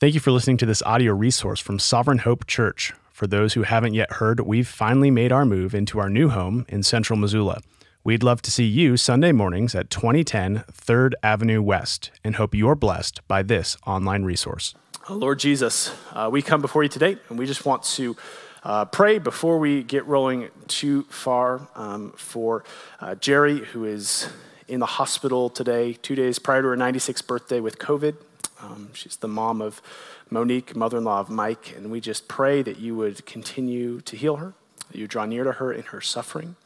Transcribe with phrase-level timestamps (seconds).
[0.00, 2.94] Thank you for listening to this audio resource from Sovereign Hope Church.
[3.12, 6.64] For those who haven't yet heard, we've finally made our move into our new home
[6.70, 7.60] in central Missoula.
[8.02, 12.74] We'd love to see you Sunday mornings at 2010 3rd Avenue West and hope you're
[12.74, 14.74] blessed by this online resource.
[15.10, 18.16] Lord Jesus, uh, we come before you today and we just want to
[18.64, 22.64] uh, pray before we get rolling too far um, for
[23.02, 24.30] uh, Jerry, who is
[24.66, 28.16] in the hospital today, two days prior to her 96th birthday with COVID.
[28.62, 29.80] Um, she's the mom of
[30.28, 34.16] Monique, mother in law of Mike, and we just pray that you would continue to
[34.16, 34.52] heal her,
[34.90, 36.56] that you draw near to her in her suffering.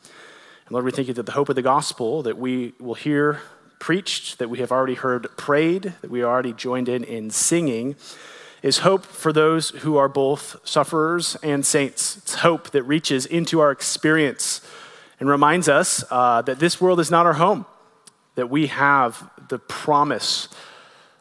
[0.66, 3.40] And Lord, we thank you that the hope of the gospel that we will hear
[3.78, 7.96] preached, that we have already heard prayed, that we already joined in in singing,
[8.62, 12.16] is hope for those who are both sufferers and saints.
[12.16, 14.62] It's hope that reaches into our experience
[15.20, 17.66] and reminds us uh, that this world is not our home,
[18.36, 20.48] that we have the promise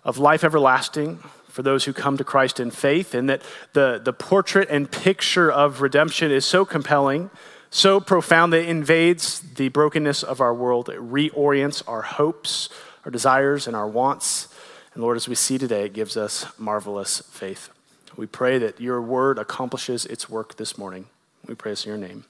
[0.04, 1.18] of life everlasting
[1.48, 3.44] for those who come to Christ in faith, and that
[3.74, 7.30] the, the portrait and picture of redemption is so compelling,
[7.70, 10.90] so profound that it invades the brokenness of our world.
[10.90, 12.70] It reorients our hopes,
[13.06, 14.48] our desires, and our wants.
[14.94, 17.70] And Lord, as we see today, it gives us marvelous faith.
[18.16, 21.06] We pray that your word accomplishes its work this morning.
[21.48, 22.26] We pray this in your name.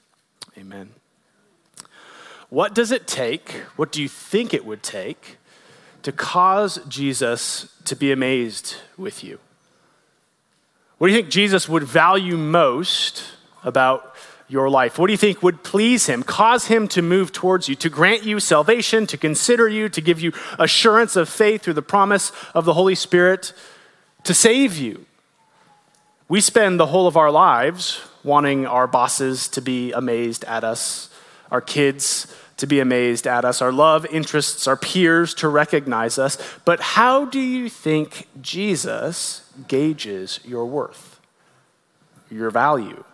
[0.58, 0.90] Amen.
[2.48, 3.50] What does it take?
[3.76, 5.38] What do you think it would take
[6.04, 9.38] to cause Jesus to be amazed with you?
[10.98, 13.24] What do you think Jesus would value most
[13.64, 14.14] about
[14.46, 14.98] your life?
[14.98, 18.22] What do you think would please him, cause him to move towards you, to grant
[18.22, 22.66] you salvation, to consider you, to give you assurance of faith through the promise of
[22.66, 23.54] the Holy Spirit,
[24.24, 25.06] to save you?
[26.28, 31.08] We spend the whole of our lives wanting our bosses to be amazed at us,
[31.50, 36.38] our kids to be amazed at us, our love interests, our peers to recognize us.
[36.64, 41.20] But how do you think Jesus gauges your worth,
[42.30, 43.04] your value?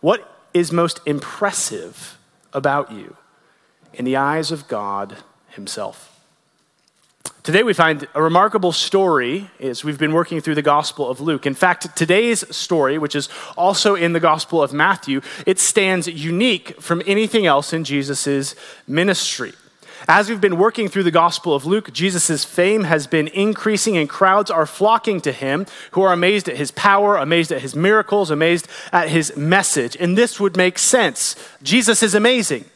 [0.00, 2.18] What is most impressive
[2.52, 3.16] about you
[3.92, 5.18] in the eyes of God
[5.48, 6.11] Himself?
[7.42, 11.44] Today we find a remarkable story as we've been working through the Gospel of Luke.
[11.44, 16.80] In fact, today's story, which is also in the Gospel of Matthew, it stands unique
[16.80, 18.54] from anything else in Jesus'
[18.86, 19.54] ministry.
[20.06, 24.08] As we've been working through the Gospel of Luke, Jesus' fame has been increasing and
[24.08, 28.30] crowds are flocking to him who are amazed at his power, amazed at his miracles,
[28.30, 29.96] amazed at his message.
[29.98, 31.34] And this would make sense.
[31.60, 32.66] Jesus is amazing.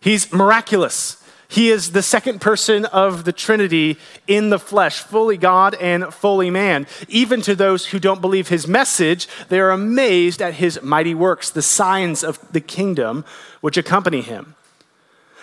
[0.00, 1.22] He's miraculous.
[1.50, 6.50] He is the second person of the Trinity in the flesh, fully God and fully
[6.50, 6.86] man.
[7.08, 11.48] Even to those who don't believe his message, they are amazed at his mighty works,
[11.48, 13.24] the signs of the kingdom
[13.62, 14.56] which accompany him.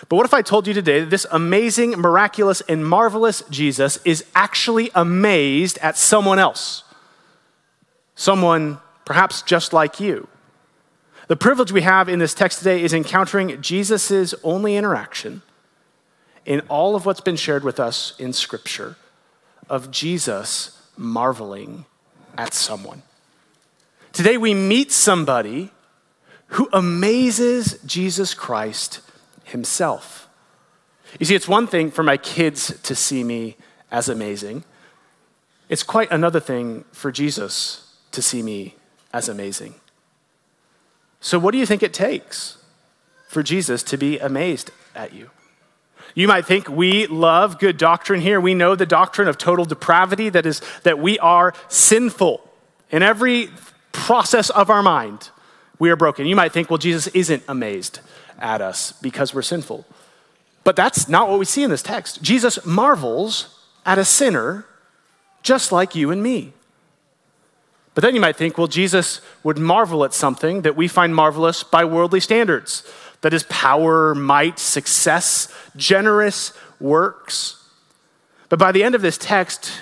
[0.08, 4.24] But what if I told you today that this amazing, miraculous, and marvelous Jesus is
[4.36, 6.84] actually amazed at someone else?
[8.14, 10.28] Someone perhaps just like you.
[11.26, 15.42] The privilege we have in this text today is encountering Jesus' only interaction
[16.46, 18.96] in all of what's been shared with us in Scripture
[19.68, 21.84] of Jesus marveling
[22.38, 23.02] at someone.
[24.12, 25.70] Today we meet somebody
[26.50, 29.00] who amazes Jesus Christ
[29.44, 30.28] himself.
[31.18, 33.56] You see, it's one thing for my kids to see me
[33.90, 34.64] as amazing,
[35.68, 38.74] it's quite another thing for Jesus to see me
[39.12, 39.74] as amazing.
[41.20, 42.58] So, what do you think it takes
[43.28, 45.30] for Jesus to be amazed at you?
[46.16, 48.40] You might think we love good doctrine here.
[48.40, 52.40] We know the doctrine of total depravity, that is, that we are sinful
[52.90, 53.50] in every
[53.92, 55.28] process of our mind.
[55.78, 56.26] We are broken.
[56.26, 58.00] You might think, well, Jesus isn't amazed
[58.38, 59.84] at us because we're sinful.
[60.64, 62.22] But that's not what we see in this text.
[62.22, 64.64] Jesus marvels at a sinner
[65.42, 66.54] just like you and me.
[67.94, 71.62] But then you might think, well, Jesus would marvel at something that we find marvelous
[71.62, 72.90] by worldly standards
[73.26, 77.60] that is power, might, success, generous works.
[78.48, 79.72] But by the end of this text,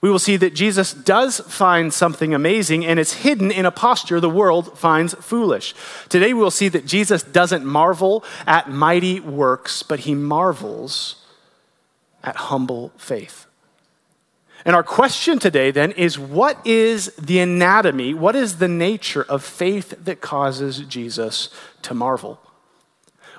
[0.00, 4.20] we will see that Jesus does find something amazing and it's hidden in a posture
[4.20, 5.74] the world finds foolish.
[6.10, 11.26] Today we will see that Jesus doesn't marvel at mighty works, but he marvels
[12.22, 13.46] at humble faith.
[14.64, 19.42] And our question today then is what is the anatomy, what is the nature of
[19.42, 21.48] faith that causes Jesus
[21.82, 22.38] to marvel?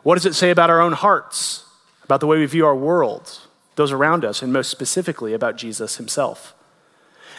[0.03, 1.65] What does it say about our own hearts,
[2.03, 3.39] about the way we view our world,
[3.75, 6.53] those around us, and most specifically about Jesus himself?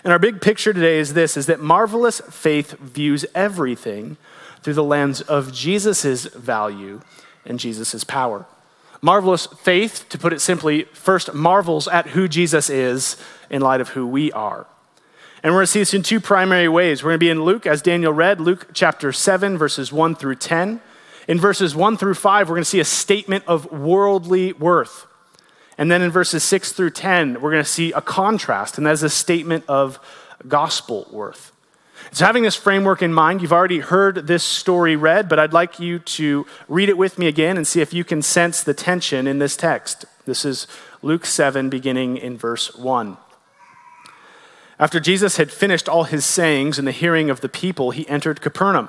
[0.02, 4.16] And our big picture today is this is that marvelous faith views everything
[4.62, 7.00] through the lens of Jesus' value
[7.44, 8.46] and Jesus' power.
[9.02, 13.18] Marvelous faith, to put it simply, first marvels at who Jesus is
[13.50, 14.66] in light of who we are.
[15.42, 17.02] And we're going to see this in two primary ways.
[17.02, 20.36] We're going to be in Luke, as Daniel read, Luke chapter 7, verses 1 through
[20.36, 20.80] 10.
[21.26, 25.06] In verses 1 through 5, we're going to see a statement of worldly worth.
[25.78, 28.92] And then in verses 6 through 10, we're going to see a contrast, and that
[28.92, 29.98] is a statement of
[30.46, 31.52] gospel worth.
[32.12, 35.80] So, having this framework in mind, you've already heard this story read, but I'd like
[35.80, 39.26] you to read it with me again and see if you can sense the tension
[39.26, 40.04] in this text.
[40.26, 40.66] This is
[41.02, 43.16] Luke 7, beginning in verse 1.
[44.78, 48.40] After Jesus had finished all his sayings in the hearing of the people, he entered
[48.40, 48.88] Capernaum.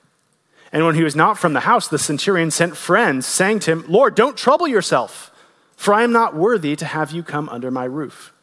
[0.71, 3.85] And when he was not from the house, the centurion sent friends, saying to him,
[3.87, 5.31] Lord, don't trouble yourself,
[5.75, 8.33] for I am not worthy to have you come under my roof.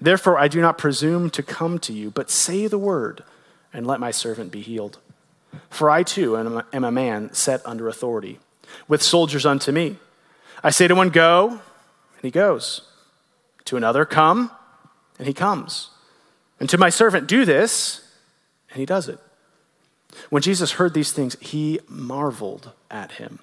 [0.00, 3.22] Therefore, I do not presume to come to you, but say the word,
[3.72, 4.98] and let my servant be healed.
[5.68, 6.36] For I too
[6.72, 8.38] am a man set under authority,
[8.88, 9.96] with soldiers unto me.
[10.64, 11.60] I say to one, Go, and
[12.22, 12.82] he goes.
[13.66, 14.50] To another, Come,
[15.18, 15.90] and he comes.
[16.58, 18.08] And to my servant, Do this,
[18.70, 19.18] and he does it.
[20.30, 23.40] When Jesus heard these things, he marveled at him.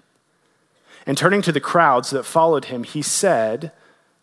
[1.06, 3.72] And turning to the crowds that followed him, he said,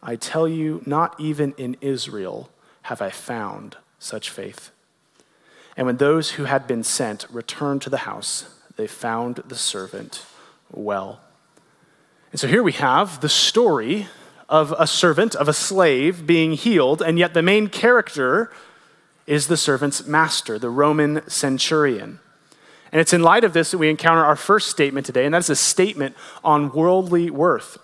[0.03, 2.51] I tell you, not even in Israel
[2.83, 4.71] have I found such faith.
[5.77, 10.25] And when those who had been sent returned to the house, they found the servant
[10.71, 11.21] well.
[12.31, 14.07] And so here we have the story
[14.49, 18.53] of a servant, of a slave being healed, and yet the main character
[19.27, 22.21] is the servant's master, the Roman centurion.
[22.93, 25.49] And it's in light of this that we encounter our first statement today, and that's
[25.49, 27.79] a statement on worldly worth.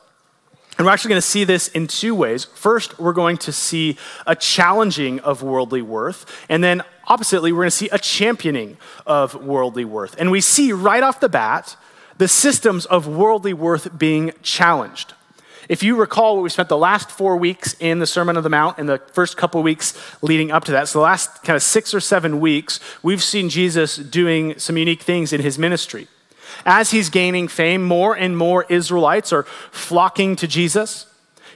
[0.78, 2.44] And we're actually going to see this in two ways.
[2.44, 7.70] First, we're going to see a challenging of worldly worth, and then oppositely, we're going
[7.70, 10.16] to see a championing of worldly worth.
[10.18, 11.76] And we see right off the bat
[12.18, 15.14] the systems of worldly worth being challenged.
[15.68, 18.48] If you recall what we spent the last four weeks in the Sermon on the
[18.48, 21.62] Mount and the first couple weeks leading up to that, so the last kind of
[21.62, 26.08] six or seven weeks, we've seen Jesus doing some unique things in his ministry.
[26.66, 31.06] As he's gaining fame, more and more Israelites are flocking to Jesus.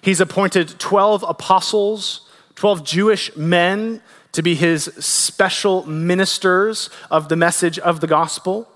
[0.01, 7.79] He's appointed 12 apostles, 12 Jewish men to be his special ministers of the message
[7.79, 8.69] of the gospel.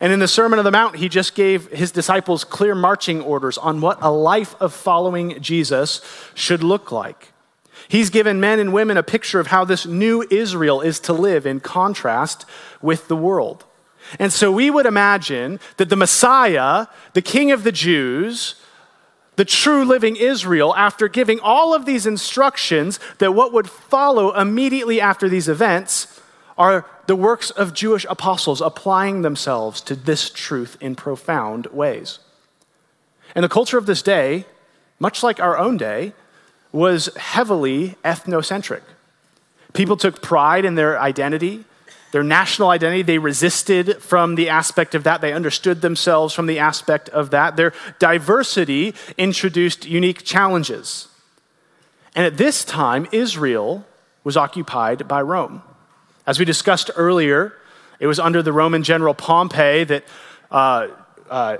[0.00, 3.58] And in the Sermon on the Mount, he just gave his disciples clear marching orders
[3.58, 6.00] on what a life of following Jesus
[6.34, 7.32] should look like.
[7.88, 11.46] He's given men and women a picture of how this new Israel is to live
[11.46, 12.44] in contrast
[12.82, 13.64] with the world.
[14.18, 18.56] And so we would imagine that the Messiah, the King of the Jews,
[19.36, 25.00] the true living Israel, after giving all of these instructions, that what would follow immediately
[25.00, 26.17] after these events
[26.58, 32.18] are the works of Jewish apostles applying themselves to this truth in profound ways.
[33.34, 34.44] And the culture of this day,
[34.98, 36.12] much like our own day,
[36.72, 38.82] was heavily ethnocentric.
[39.72, 41.64] People took pride in their identity,
[42.10, 43.02] their national identity.
[43.02, 45.20] They resisted from the aspect of that.
[45.20, 47.56] They understood themselves from the aspect of that.
[47.56, 51.08] Their diversity introduced unique challenges.
[52.14, 53.86] And at this time, Israel
[54.24, 55.62] was occupied by Rome.
[56.28, 57.54] As we discussed earlier,
[57.98, 60.04] it was under the Roman general Pompey that
[60.50, 60.88] uh,
[61.30, 61.56] uh,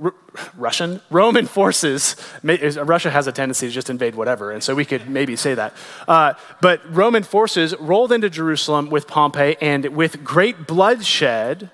[0.00, 0.14] R-
[0.56, 2.14] Russian Roman forces.
[2.44, 5.74] Russia has a tendency to just invade whatever, and so we could maybe say that.
[6.06, 11.72] Uh, but Roman forces rolled into Jerusalem with Pompey, and with great bloodshed,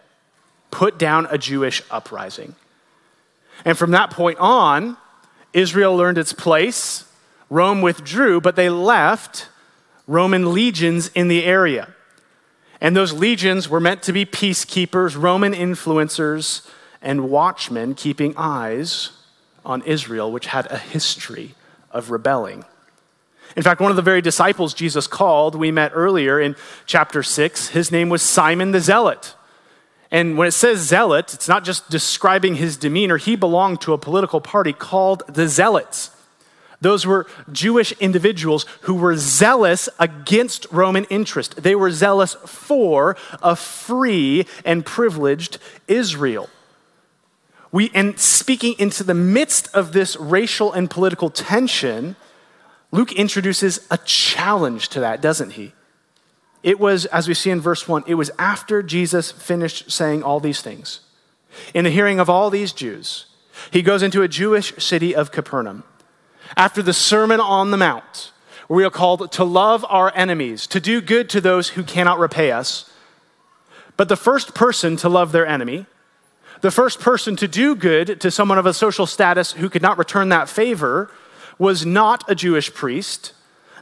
[0.71, 2.55] put down a Jewish uprising.
[3.67, 4.97] And from that point on,
[5.53, 7.05] Israel learned its place.
[7.51, 9.51] Rome withdrew, but they left
[10.07, 11.95] Roman legions in the area.
[12.81, 16.69] And those legions were meant to be peacekeepers, Roman influencers,
[17.03, 19.11] and watchmen keeping eyes
[19.65, 21.55] on Israel, which had a history
[21.91, 22.65] of rebelling.
[23.57, 26.55] In fact, one of the very disciples Jesus called, we met earlier in
[26.87, 29.35] chapter 6, his name was Simon the Zealot.
[30.11, 33.19] And when it says zealot, it's not just describing his demeanor.
[33.19, 36.11] He belonged to a political party called the Zealots.
[36.81, 41.63] Those were Jewish individuals who were zealous against Roman interest.
[41.63, 45.59] They were zealous for a free and privileged
[45.89, 46.49] Israel.
[47.73, 52.17] We, and speaking into the midst of this racial and political tension,
[52.93, 55.73] Luke introduces a challenge to that, doesn't he?
[56.63, 60.41] It was, as we see in verse 1, it was after Jesus finished saying all
[60.41, 61.01] these things.
[61.75, 63.27] In the hearing of all these Jews,
[63.71, 65.85] he goes into a Jewish city of Capernaum.
[66.57, 68.33] After the Sermon on the Mount,
[68.67, 72.19] where we are called to love our enemies, to do good to those who cannot
[72.19, 72.91] repay us.
[73.97, 75.87] But the first person to love their enemy,
[76.61, 79.99] the first person to do good to someone of a social status who could not
[79.99, 81.11] return that favor,
[81.59, 83.33] was not a Jewish priest,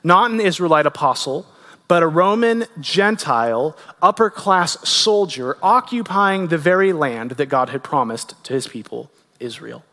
[0.02, 1.46] not an Israelite apostle,
[1.88, 8.34] but a Roman Gentile upper class soldier occupying the very land that God had promised
[8.44, 9.84] to his people, Israel.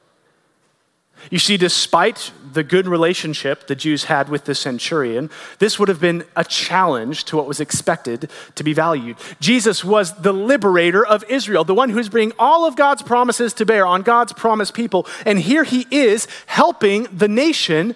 [1.30, 6.00] You see, despite the good relationship the Jews had with the centurion, this would have
[6.00, 9.18] been a challenge to what was expected to be valued.
[9.39, 13.65] Jesus was the liberator of Israel, the one who's bringing all of God's promises to
[13.65, 15.08] bear on God's promised people.
[15.25, 17.96] And here he is helping the nation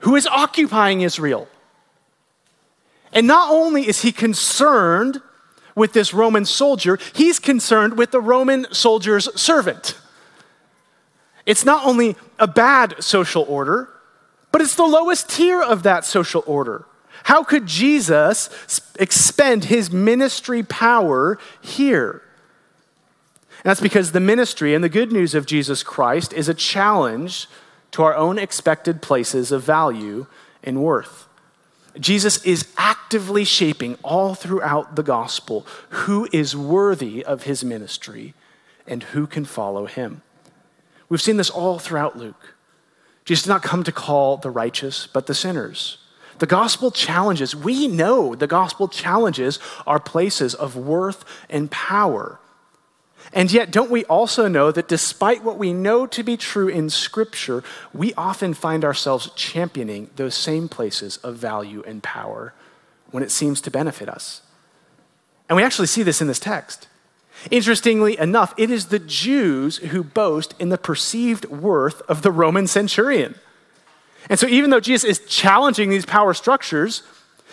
[0.00, 1.48] who is occupying Israel.
[3.12, 5.20] And not only is he concerned
[5.74, 9.98] with this Roman soldier, he's concerned with the Roman soldier's servant.
[11.46, 13.88] It's not only a bad social order,
[14.52, 16.84] but it's the lowest tier of that social order.
[17.24, 18.50] How could Jesus
[18.98, 22.22] expend his ministry power here?
[23.64, 27.48] And that's because the ministry and the good news of Jesus Christ is a challenge
[27.92, 30.26] to our own expected places of value
[30.62, 31.26] and worth.
[31.98, 38.34] Jesus is actively shaping all throughout the gospel who is worthy of his ministry
[38.86, 40.22] and who can follow him.
[41.08, 42.54] We've seen this all throughout Luke.
[43.24, 45.98] Jesus did not come to call the righteous, but the sinners.
[46.38, 52.38] The gospel challenges, we know the gospel challenges our places of worth and power.
[53.32, 56.90] And yet, don't we also know that despite what we know to be true in
[56.90, 62.52] Scripture, we often find ourselves championing those same places of value and power
[63.10, 64.42] when it seems to benefit us?
[65.48, 66.88] And we actually see this in this text.
[67.50, 72.66] Interestingly enough, it is the Jews who boast in the perceived worth of the Roman
[72.66, 73.36] centurion.
[74.28, 77.02] And so, even though Jesus is challenging these power structures,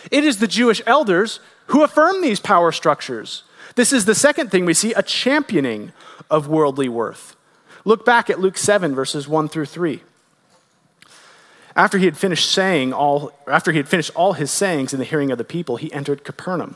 [0.10, 3.44] it is the Jewish elders who affirm these power structures.
[3.76, 5.94] This is the second thing we see a championing
[6.30, 7.36] of worldly worth.
[7.86, 10.02] Look back at Luke 7, verses 1 through 3.
[11.76, 15.06] After he had finished saying all, after he had finished all his sayings in the
[15.06, 16.76] hearing of the people, he entered Capernaum.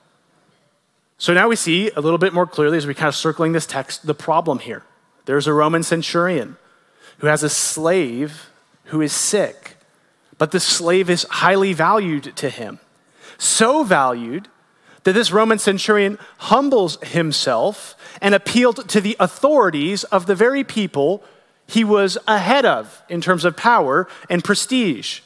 [1.21, 3.67] So now we see a little bit more clearly as we kind of circling this
[3.67, 4.81] text the problem here.
[5.25, 6.57] There's a Roman centurion
[7.19, 8.49] who has a slave
[8.85, 9.77] who is sick,
[10.39, 12.79] but the slave is highly valued to him.
[13.37, 14.47] So valued
[15.03, 21.23] that this Roman centurion humbles himself and appealed to the authorities of the very people
[21.67, 25.19] he was ahead of in terms of power and prestige.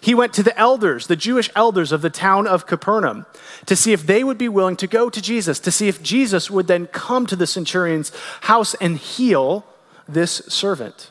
[0.00, 3.26] He went to the elders, the Jewish elders of the town of Capernaum,
[3.66, 6.50] to see if they would be willing to go to Jesus, to see if Jesus
[6.50, 8.12] would then come to the centurion's
[8.42, 9.64] house and heal
[10.08, 11.10] this servant.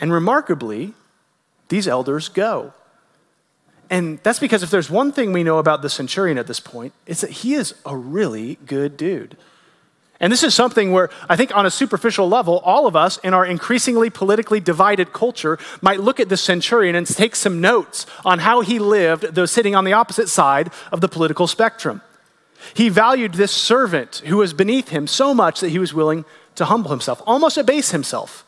[0.00, 0.94] And remarkably,
[1.68, 2.72] these elders go.
[3.90, 6.92] And that's because if there's one thing we know about the centurion at this point,
[7.06, 9.36] it's that he is a really good dude.
[10.20, 13.34] And this is something where I think, on a superficial level, all of us in
[13.34, 18.38] our increasingly politically divided culture might look at the centurion and take some notes on
[18.38, 22.00] how he lived, though sitting on the opposite side of the political spectrum.
[22.72, 26.64] He valued this servant who was beneath him so much that he was willing to
[26.66, 28.46] humble himself, almost abase himself,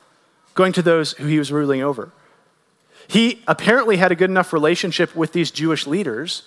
[0.54, 2.12] going to those who he was ruling over.
[3.08, 6.42] He apparently had a good enough relationship with these Jewish leaders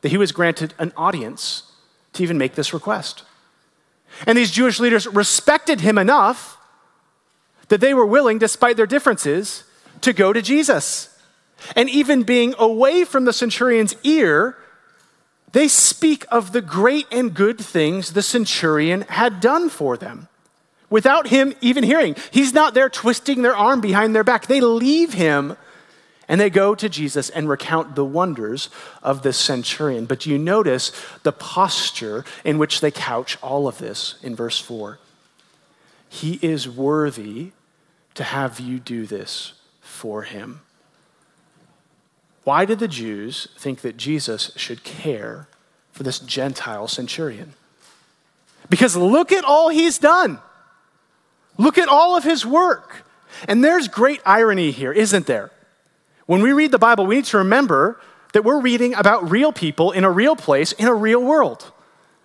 [0.00, 1.70] that he was granted an audience
[2.14, 3.22] to even make this request.
[4.26, 6.58] And these Jewish leaders respected him enough
[7.68, 9.64] that they were willing, despite their differences,
[10.02, 11.08] to go to Jesus.
[11.74, 14.56] And even being away from the centurion's ear,
[15.52, 20.28] they speak of the great and good things the centurion had done for them
[20.90, 22.16] without him even hearing.
[22.30, 24.46] He's not there twisting their arm behind their back.
[24.46, 25.56] They leave him
[26.28, 28.70] and they go to Jesus and recount the wonders
[29.02, 30.06] of this centurion.
[30.06, 34.58] But do you notice the posture in which they couch all of this in verse
[34.58, 34.98] 4?
[36.08, 37.52] He is worthy
[38.14, 40.60] to have you do this for him.
[42.44, 45.48] Why did the Jews think that Jesus should care
[45.92, 47.54] for this Gentile centurion?
[48.68, 50.38] Because look at all he's done.
[51.56, 53.04] Look at all of his work.
[53.48, 55.50] And there's great irony here, isn't there?
[56.26, 58.00] When we read the Bible, we need to remember
[58.32, 61.70] that we're reading about real people in a real place in a real world.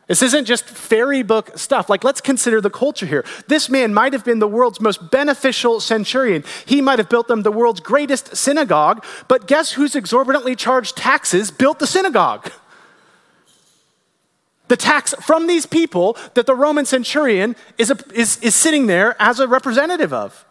[0.08, 1.88] This isn't just fairy book stuff.
[1.88, 3.24] Like, let's consider the culture here.
[3.48, 6.44] This man might have been the world's most beneficial centurion.
[6.66, 11.52] He might have built them the world's greatest synagogue, but guess who's exorbitantly charged taxes
[11.52, 12.52] built the synagogue?
[14.68, 19.16] The tax from these people that the Roman centurion is, a, is, is sitting there
[19.22, 20.44] as a representative of.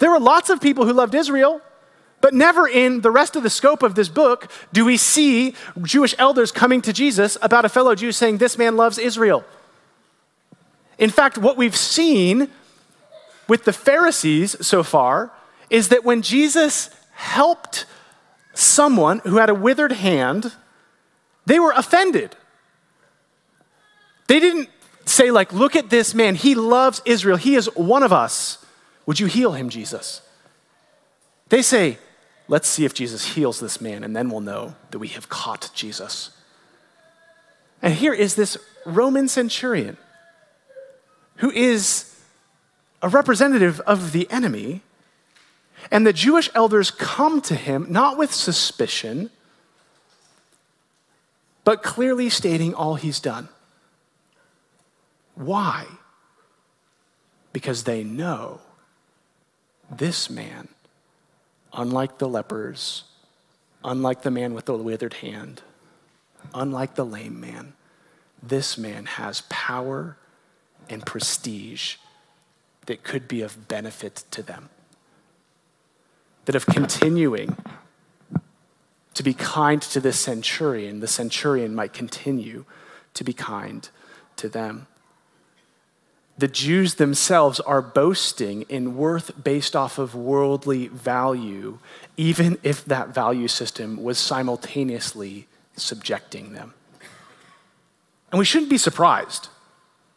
[0.00, 1.60] There were lots of people who loved Israel.
[2.24, 6.14] But never in the rest of the scope of this book do we see Jewish
[6.16, 9.44] elders coming to Jesus about a fellow Jew saying, This man loves Israel.
[10.96, 12.48] In fact, what we've seen
[13.46, 15.32] with the Pharisees so far
[15.68, 17.84] is that when Jesus helped
[18.54, 20.50] someone who had a withered hand,
[21.44, 22.34] they were offended.
[24.28, 24.70] They didn't
[25.04, 26.36] say, like, look at this man.
[26.36, 27.36] He loves Israel.
[27.36, 28.64] He is one of us.
[29.04, 30.22] Would you heal him, Jesus?
[31.50, 31.98] They say,
[32.46, 35.70] Let's see if Jesus heals this man, and then we'll know that we have caught
[35.74, 36.30] Jesus.
[37.80, 39.96] And here is this Roman centurion
[41.36, 42.14] who is
[43.02, 44.82] a representative of the enemy.
[45.90, 49.30] And the Jewish elders come to him not with suspicion,
[51.64, 53.48] but clearly stating all he's done.
[55.34, 55.86] Why?
[57.52, 58.60] Because they know
[59.90, 60.68] this man
[61.74, 63.04] unlike the lepers,
[63.82, 65.62] unlike the man with the withered hand,
[66.54, 67.74] unlike the lame man,
[68.42, 70.16] this man has power
[70.88, 71.96] and prestige
[72.86, 74.68] that could be of benefit to them.
[76.44, 77.56] That of continuing
[79.14, 82.64] to be kind to this centurion, the centurion might continue
[83.14, 83.88] to be kind
[84.36, 84.86] to them
[86.36, 91.78] the Jews themselves are boasting in worth based off of worldly value,
[92.16, 96.74] even if that value system was simultaneously subjecting them.
[98.32, 99.48] And we shouldn't be surprised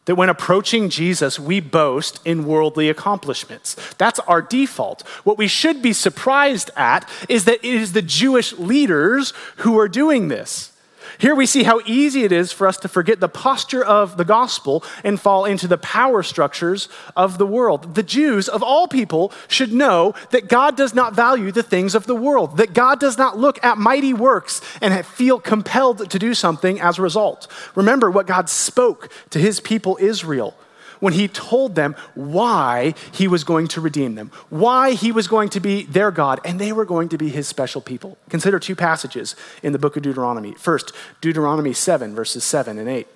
[0.06, 3.76] that when approaching Jesus, we boast in worldly accomplishments.
[3.98, 5.06] That's our default.
[5.22, 9.86] What we should be surprised at is that it is the Jewish leaders who are
[9.86, 10.72] doing this.
[11.18, 14.24] Here we see how easy it is for us to forget the posture of the
[14.24, 17.96] gospel and fall into the power structures of the world.
[17.96, 22.06] The Jews, of all people, should know that God does not value the things of
[22.06, 26.34] the world, that God does not look at mighty works and feel compelled to do
[26.34, 27.48] something as a result.
[27.74, 30.54] Remember what God spoke to his people Israel
[31.00, 35.48] when he told them why he was going to redeem them, why he was going
[35.50, 38.18] to be their God, and they were going to be his special people.
[38.28, 40.54] Consider two passages in the book of Deuteronomy.
[40.54, 43.06] First, Deuteronomy 7, verses 7 and 8.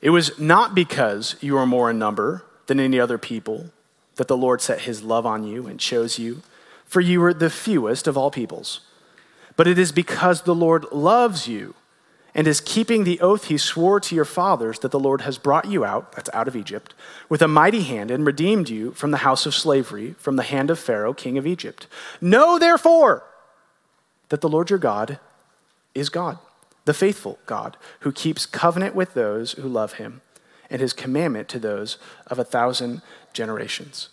[0.00, 3.66] It was not because you were more in number than any other people
[4.16, 6.42] that the Lord set his love on you and chose you,
[6.84, 8.80] for you were the fewest of all peoples.
[9.56, 11.74] But it is because the Lord loves you
[12.34, 15.66] and is keeping the oath he swore to your fathers that the Lord has brought
[15.66, 16.94] you out, that's out of Egypt,
[17.28, 20.70] with a mighty hand and redeemed you from the house of slavery, from the hand
[20.70, 21.86] of Pharaoh, king of Egypt.
[22.20, 23.24] Know therefore
[24.28, 25.18] that the Lord your God
[25.94, 26.38] is God,
[26.84, 30.20] the faithful God, who keeps covenant with those who love him,
[30.70, 34.08] and his commandment to those of a thousand generations.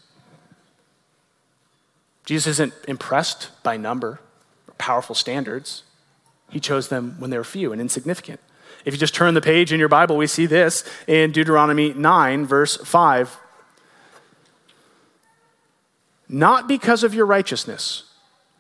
[2.26, 4.20] Jesus isn't impressed by number
[4.68, 5.84] or powerful standards.
[6.50, 8.40] He chose them when they were few and insignificant.
[8.86, 12.46] If you just turn the page in your Bible, we see this in Deuteronomy 9,
[12.46, 13.38] verse 5.
[16.30, 18.04] Not because of your righteousness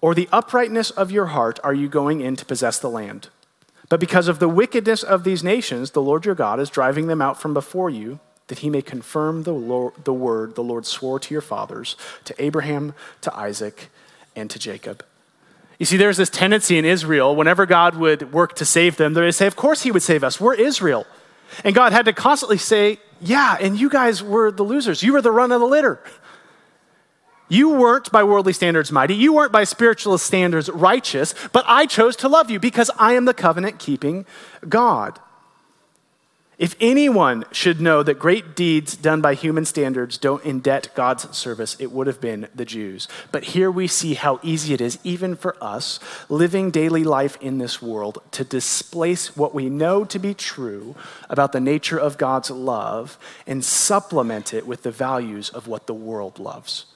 [0.01, 3.29] or the uprightness of your heart are you going in to possess the land,
[3.89, 7.21] but because of the wickedness of these nations, the Lord your God is driving them
[7.21, 11.19] out from before you, that he may confirm the, Lord, the word the Lord swore
[11.19, 11.95] to your fathers,
[12.25, 13.89] to Abraham, to Isaac,
[14.35, 15.03] and to Jacob.
[15.79, 19.21] You see, there's this tendency in Israel, whenever God would work to save them, they
[19.21, 20.39] would say, Of course, He would save us.
[20.39, 21.05] We're Israel.
[21.63, 25.03] And God had to constantly say, Yeah, and you guys were the losers.
[25.03, 26.01] You were the run of the litter.
[27.49, 29.15] You weren't by worldly standards mighty.
[29.15, 33.25] You weren't by spiritual standards righteous, but I chose to love you because I am
[33.25, 34.25] the covenant keeping
[34.67, 35.19] God.
[36.57, 41.75] If anyone should know that great deeds done by human standards don't indebt God's service,
[41.79, 43.07] it would have been the Jews.
[43.31, 47.59] But here we see how easy it is, even for us, living daily life in
[47.59, 50.95] this world, to displace what we know to be true
[51.29, 55.93] about the nature of God's love and supplement it with the values of what the
[55.93, 56.87] world loves.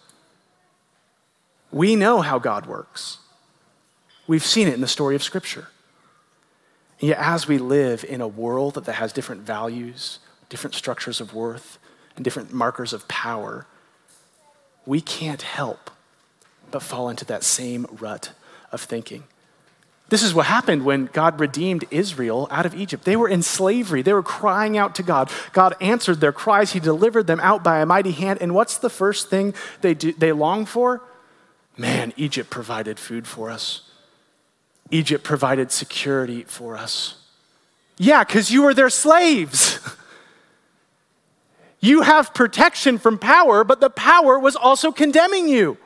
[1.72, 3.20] We know how God works,
[4.26, 5.68] we've seen it in the story of Scripture.
[7.02, 10.20] And yet, as we live in a world that has different values
[10.52, 11.80] different structures of worth,
[12.16, 13.66] and different markers of power,
[14.86, 15.90] we can't help
[16.70, 18.32] but fall into that same rut
[18.72, 19.24] of thinking.
[20.10, 23.06] This is what happened when God redeemed Israel out of Egypt.
[23.06, 24.02] They were in slavery.
[24.02, 25.32] They were crying out to God.
[25.54, 26.74] God answered their cries.
[26.74, 28.40] He delivered them out by a mighty hand.
[28.42, 31.02] And what's the first thing they, do, they long for?
[31.78, 33.90] Man, Egypt provided food for us.
[34.92, 37.16] Egypt provided security for us.
[37.98, 39.80] Yeah, because you were their slaves.
[41.80, 45.78] you have protection from power, but the power was also condemning you.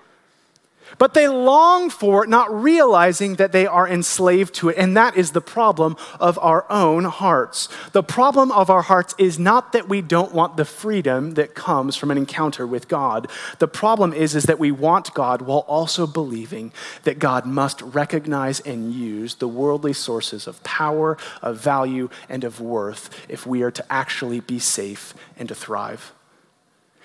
[0.97, 4.77] But they long for it, not realizing that they are enslaved to it.
[4.77, 7.69] And that is the problem of our own hearts.
[7.91, 11.95] The problem of our hearts is not that we don't want the freedom that comes
[11.95, 13.29] from an encounter with God.
[13.59, 16.71] The problem is, is that we want God while also believing
[17.03, 22.61] that God must recognize and use the worldly sources of power, of value, and of
[22.61, 26.13] worth if we are to actually be safe and to thrive.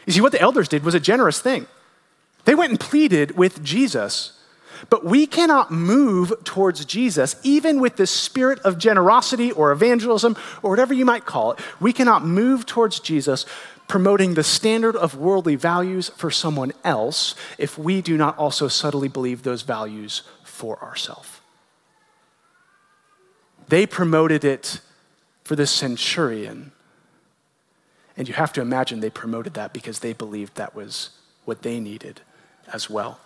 [0.07, 1.67] You see, what the elders did was a generous thing.
[2.45, 4.33] They went and pleaded with Jesus.
[4.89, 10.71] But we cannot move towards Jesus, even with the spirit of generosity or evangelism or
[10.71, 11.59] whatever you might call it.
[11.81, 13.45] We cannot move towards Jesus
[13.89, 19.09] promoting the standard of worldly values for someone else if we do not also subtly
[19.09, 21.41] believe those values for ourselves.
[23.69, 24.81] They promoted it
[25.45, 26.73] for the centurion.
[28.17, 31.11] And you have to imagine they promoted that because they believed that was
[31.45, 32.21] what they needed
[32.73, 33.21] as well.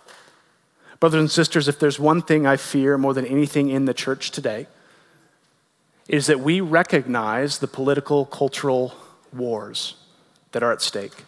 [0.99, 4.31] Brothers and sisters, if there's one thing I fear more than anything in the church
[4.31, 4.67] today,
[6.07, 8.93] is that we recognize the political, cultural
[9.33, 9.95] wars
[10.51, 11.25] that are at stake.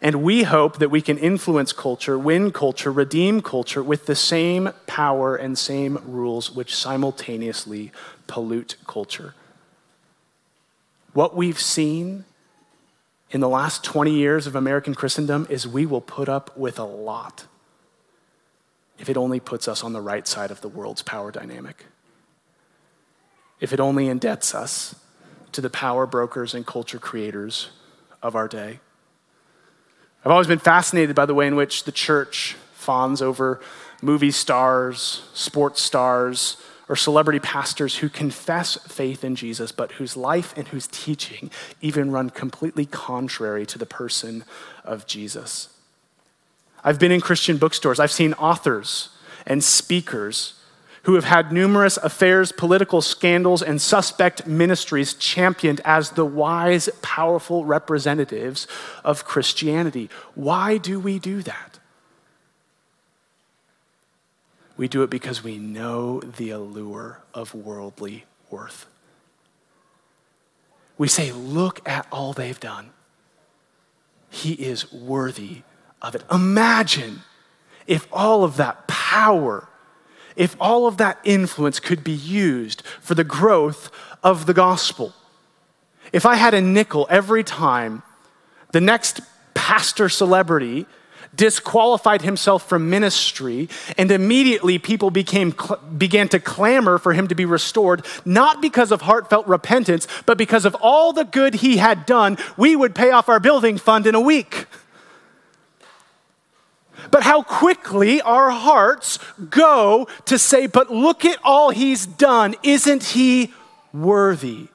[0.00, 4.70] And we hope that we can influence culture, win culture, redeem culture with the same
[4.86, 7.90] power and same rules which simultaneously
[8.26, 9.34] pollute culture.
[11.14, 12.24] What we've seen
[13.30, 16.84] in the last 20 years of American Christendom is we will put up with a
[16.84, 17.46] lot
[18.98, 21.86] if it only puts us on the right side of the world's power dynamic.
[23.60, 24.94] If it only indebts us
[25.52, 27.70] to the power brokers and culture creators
[28.22, 28.80] of our day.
[30.24, 33.60] I've always been fascinated by the way in which the church fawns over
[34.02, 36.56] movie stars, sports stars,
[36.88, 42.10] or celebrity pastors who confess faith in Jesus, but whose life and whose teaching even
[42.10, 44.44] run completely contrary to the person
[44.84, 45.68] of Jesus.
[46.82, 49.10] I've been in Christian bookstores, I've seen authors
[49.46, 50.54] and speakers
[51.02, 57.64] who have had numerous affairs, political scandals, and suspect ministries championed as the wise, powerful
[57.64, 58.66] representatives
[59.04, 60.10] of Christianity.
[60.34, 61.67] Why do we do that?
[64.78, 68.86] We do it because we know the allure of worldly worth.
[70.96, 72.90] We say, Look at all they've done.
[74.30, 75.62] He is worthy
[76.00, 76.22] of it.
[76.30, 77.22] Imagine
[77.88, 79.68] if all of that power,
[80.36, 83.90] if all of that influence could be used for the growth
[84.22, 85.12] of the gospel.
[86.12, 88.04] If I had a nickel every time
[88.70, 89.20] the next
[89.54, 90.86] pastor celebrity
[91.34, 95.54] disqualified himself from ministry, and immediately people became,
[95.96, 100.64] began to clamor for him to be restored, not because of heartfelt repentance, but because
[100.64, 102.36] of all the good he had done.
[102.56, 104.66] We would pay off our building fund in a week.
[107.10, 109.18] But how quickly our hearts
[109.50, 112.54] go to say, But look at all he's done.
[112.62, 113.52] Isn't he
[113.92, 114.68] worthy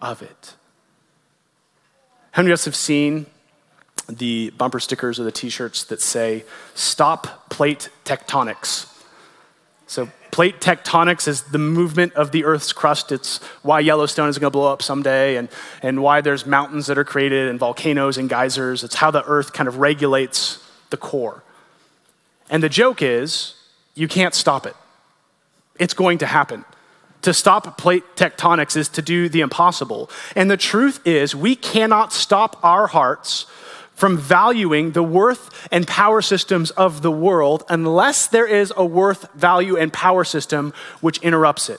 [0.00, 0.56] of it?
[2.32, 3.26] How many of us have seen
[4.18, 6.44] the bumper stickers or the t shirts that say,
[6.74, 8.86] Stop plate tectonics.
[9.86, 13.10] So, plate tectonics is the movement of the Earth's crust.
[13.10, 15.48] It's why Yellowstone is going to blow up someday and,
[15.82, 18.84] and why there's mountains that are created and volcanoes and geysers.
[18.84, 21.42] It's how the Earth kind of regulates the core.
[22.48, 23.54] And the joke is,
[23.94, 24.76] you can't stop it,
[25.78, 26.64] it's going to happen.
[27.22, 30.08] To stop plate tectonics is to do the impossible.
[30.34, 33.44] And the truth is, we cannot stop our hearts
[34.00, 39.30] from valuing the worth and power systems of the world unless there is a worth,
[39.34, 41.78] value, and power system which interrupts it.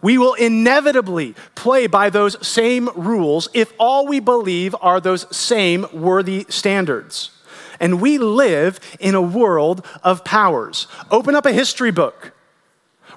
[0.00, 5.84] We will inevitably play by those same rules if all we believe are those same
[5.92, 7.32] worthy standards.
[7.80, 10.86] And we live in a world of powers.
[11.10, 12.32] Open up a history book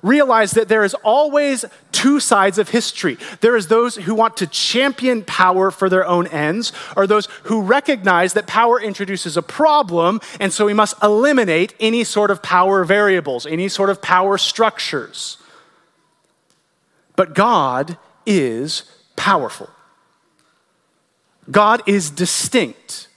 [0.01, 3.17] realize that there is always two sides of history.
[3.41, 7.61] There is those who want to champion power for their own ends, or those who
[7.61, 12.83] recognize that power introduces a problem, and so we must eliminate any sort of power
[12.83, 15.37] variables, any sort of power structures.
[17.15, 18.83] But God is
[19.15, 19.69] powerful.
[21.49, 23.07] God is distinct.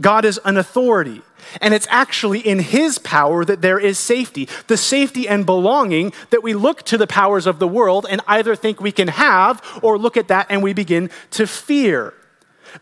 [0.00, 1.22] God is an authority.
[1.60, 4.48] And it's actually in His power that there is safety.
[4.66, 8.54] The safety and belonging that we look to the powers of the world and either
[8.54, 12.14] think we can have or look at that and we begin to fear.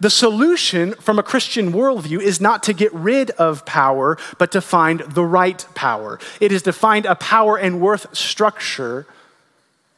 [0.01, 4.61] The solution from a Christian worldview is not to get rid of power, but to
[4.61, 6.19] find the right power.
[6.41, 9.07] It is to find a power and worth structure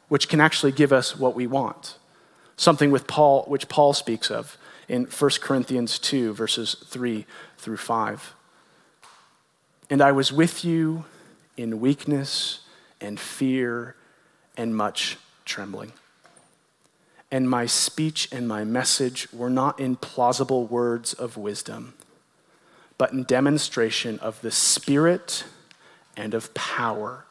[0.08, 1.96] which can actually give us what we want.
[2.56, 4.56] Something with Paul, which Paul speaks of
[4.88, 7.26] in 1 Corinthians 2, verses 3
[7.58, 8.34] through 5.
[9.90, 11.04] And I was with you
[11.56, 12.60] in weakness
[13.00, 13.94] and fear
[14.56, 15.92] and much trembling.
[17.30, 21.94] And my speech and my message were not in plausible words of wisdom,
[22.96, 25.44] but in demonstration of the Spirit
[26.16, 27.24] and of power,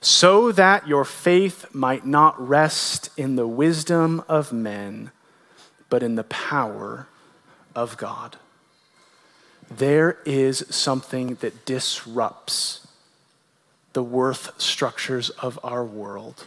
[0.00, 5.10] so that your faith might not rest in the wisdom of men,
[5.88, 7.08] but in the power
[7.74, 8.36] of God.
[9.70, 12.86] There is something that disrupts
[13.92, 16.44] the worth structures of our world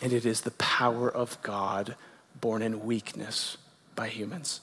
[0.00, 1.96] and it is the power of God
[2.40, 3.56] born in weakness
[3.96, 4.60] by humans.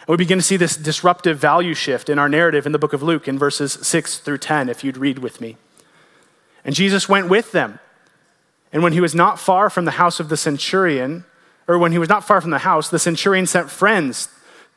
[0.00, 2.92] And we begin to see this disruptive value shift in our narrative in the book
[2.92, 5.56] of Luke in verses 6 through 10, if you'd read with me.
[6.64, 7.78] And Jesus went with them.
[8.72, 11.24] And when he was not far from the house of the centurion,
[11.68, 14.28] or when he was not far from the house, the centurion sent friends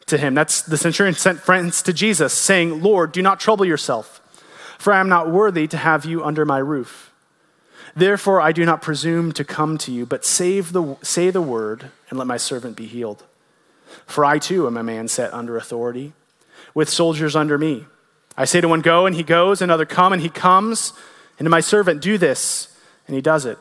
[0.07, 0.33] to him.
[0.33, 4.21] That's the centurion sent friends to Jesus, saying, Lord, do not trouble yourself,
[4.77, 7.11] for I am not worthy to have you under my roof.
[7.95, 11.91] Therefore, I do not presume to come to you, but save the, say the word,
[12.09, 13.23] and let my servant be healed.
[14.07, 16.13] For I too am a man set under authority,
[16.73, 17.85] with soldiers under me.
[18.35, 20.93] I say to one, Go, and he goes, another, Come, and he comes,
[21.37, 23.59] and to my servant, Do this, and he does it.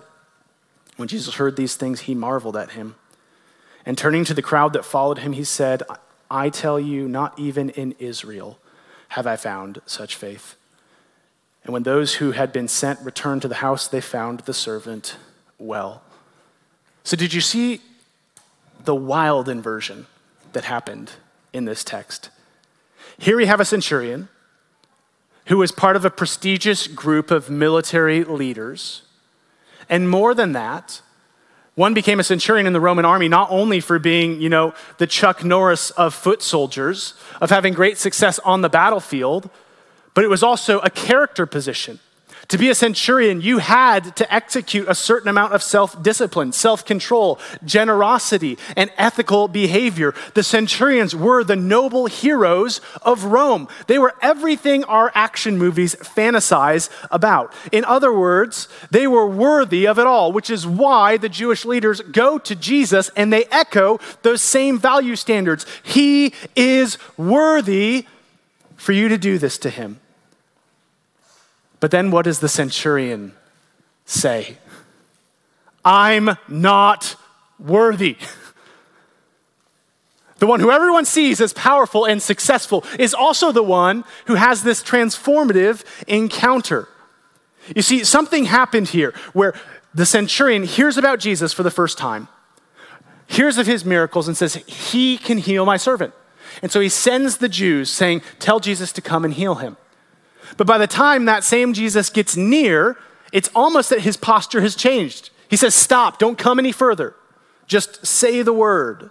[0.97, 2.95] When Jesus heard these things, he marveled at him.
[3.85, 5.83] And turning to the crowd that followed him, he said,
[6.33, 8.59] I tell you, not even in Israel
[9.09, 10.57] have I found such faith.
[11.65, 15.17] And when those who had been sent returned to the house, they found the servant
[15.59, 16.03] well.
[17.05, 17.81] So, did you see
[18.85, 20.07] the wild inversion
[20.55, 21.13] that happened
[21.53, 22.31] in this text?
[23.19, 24.29] Here we have a centurion
[25.47, 29.03] who was part of a prestigious group of military leaders.
[29.89, 31.03] And more than that,
[31.75, 35.07] one became a centurion in the Roman army not only for being, you know, the
[35.07, 39.49] Chuck Norris of foot soldiers, of having great success on the battlefield,
[40.15, 41.99] but it was also a character position.
[42.53, 46.85] To be a centurion, you had to execute a certain amount of self discipline, self
[46.85, 50.15] control, generosity, and ethical behavior.
[50.35, 53.69] The centurions were the noble heroes of Rome.
[53.87, 57.55] They were everything our action movies fantasize about.
[57.73, 62.03] In other words, they were worthy of it all, which is why the Jewish leaders
[62.03, 65.65] go to Jesus and they echo those same value standards.
[65.83, 68.05] He is worthy
[68.77, 70.02] for you to do this to him.
[71.83, 73.33] But then what does the centurion
[74.05, 74.57] say?
[75.85, 77.17] I'm not
[77.59, 78.19] worthy.
[80.39, 84.63] The one who everyone sees as powerful and successful is also the one who has
[84.63, 86.87] this transformative encounter.
[87.75, 89.53] You see, something happened here where
[89.93, 92.29] the centurion hears about Jesus for the first time,
[93.27, 96.15] hears of his miracles, and says, He can heal my servant.
[96.63, 99.77] And so he sends the Jews saying, Tell Jesus to come and heal him.
[100.57, 102.97] But by the time that same Jesus gets near,
[103.33, 105.31] it's almost that his posture has changed.
[105.49, 107.15] He says, Stop, don't come any further.
[107.67, 109.11] Just say the word.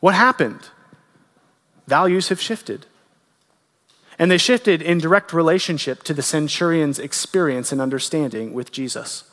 [0.00, 0.68] What happened?
[1.86, 2.86] Values have shifted.
[4.18, 9.24] And they shifted in direct relationship to the centurion's experience and understanding with Jesus.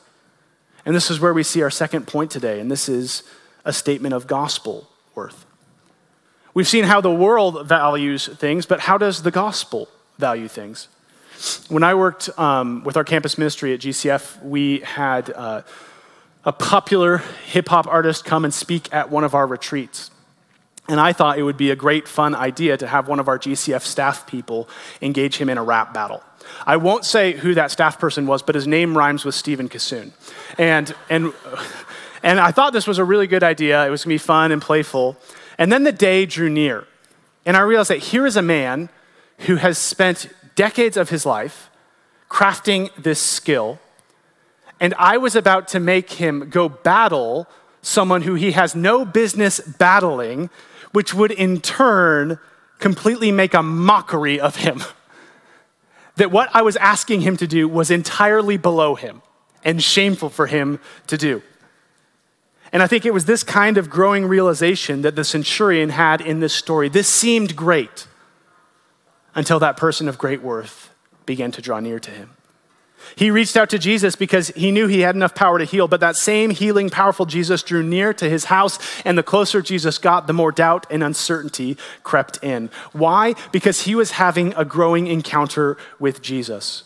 [0.85, 3.23] And this is where we see our second point today, and this is
[3.63, 5.45] a statement of gospel worth.
[6.53, 9.89] We've seen how the world values things, but how does the gospel
[10.19, 10.87] value things?
[11.67, 15.61] When I worked um, with our campus ministry at GCF, we had uh,
[16.43, 17.17] a popular
[17.47, 20.11] hip hop artist come and speak at one of our retreats.
[20.87, 23.39] And I thought it would be a great, fun idea to have one of our
[23.39, 24.69] GCF staff people
[25.01, 26.21] engage him in a rap battle.
[26.65, 30.11] I won't say who that staff person was, but his name rhymes with Stephen Kissoon.
[30.59, 31.33] And, and,
[32.23, 33.85] and I thought this was a really good idea.
[33.85, 35.17] It was going to be fun and playful.
[35.57, 36.85] And then the day drew near,
[37.45, 38.89] and I realized that here is a man
[39.39, 41.69] who has spent decades of his life
[42.29, 43.79] crafting this skill,
[44.79, 47.47] and I was about to make him go battle
[47.81, 50.49] someone who he has no business battling,
[50.91, 52.39] which would in turn
[52.79, 54.81] completely make a mockery of him.
[56.15, 59.21] that what I was asking him to do was entirely below him
[59.63, 61.41] and shameful for him to do.
[62.71, 66.39] And I think it was this kind of growing realization that the centurion had in
[66.39, 66.89] this story.
[66.89, 68.07] This seemed great
[69.35, 70.89] until that person of great worth
[71.25, 72.31] began to draw near to him.
[73.15, 75.99] He reached out to Jesus because he knew he had enough power to heal, but
[75.99, 80.27] that same healing, powerful Jesus drew near to his house, and the closer Jesus got,
[80.27, 82.69] the more doubt and uncertainty crept in.
[82.93, 83.35] Why?
[83.51, 86.83] Because he was having a growing encounter with Jesus.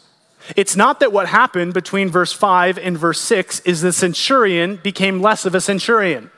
[0.55, 5.21] It's not that what happened between verse 5 and verse 6 is the centurion became
[5.21, 6.31] less of a centurion.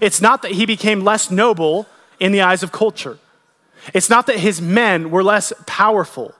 [0.00, 1.86] It's not that he became less noble
[2.20, 3.18] in the eyes of culture.
[3.94, 6.34] It's not that his men were less powerful.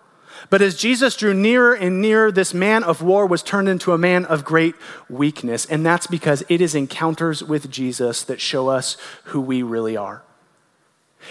[0.50, 3.98] But as Jesus drew nearer and nearer, this man of war was turned into a
[3.98, 4.74] man of great
[5.08, 5.66] weakness.
[5.66, 10.22] And that's because it is encounters with Jesus that show us who we really are.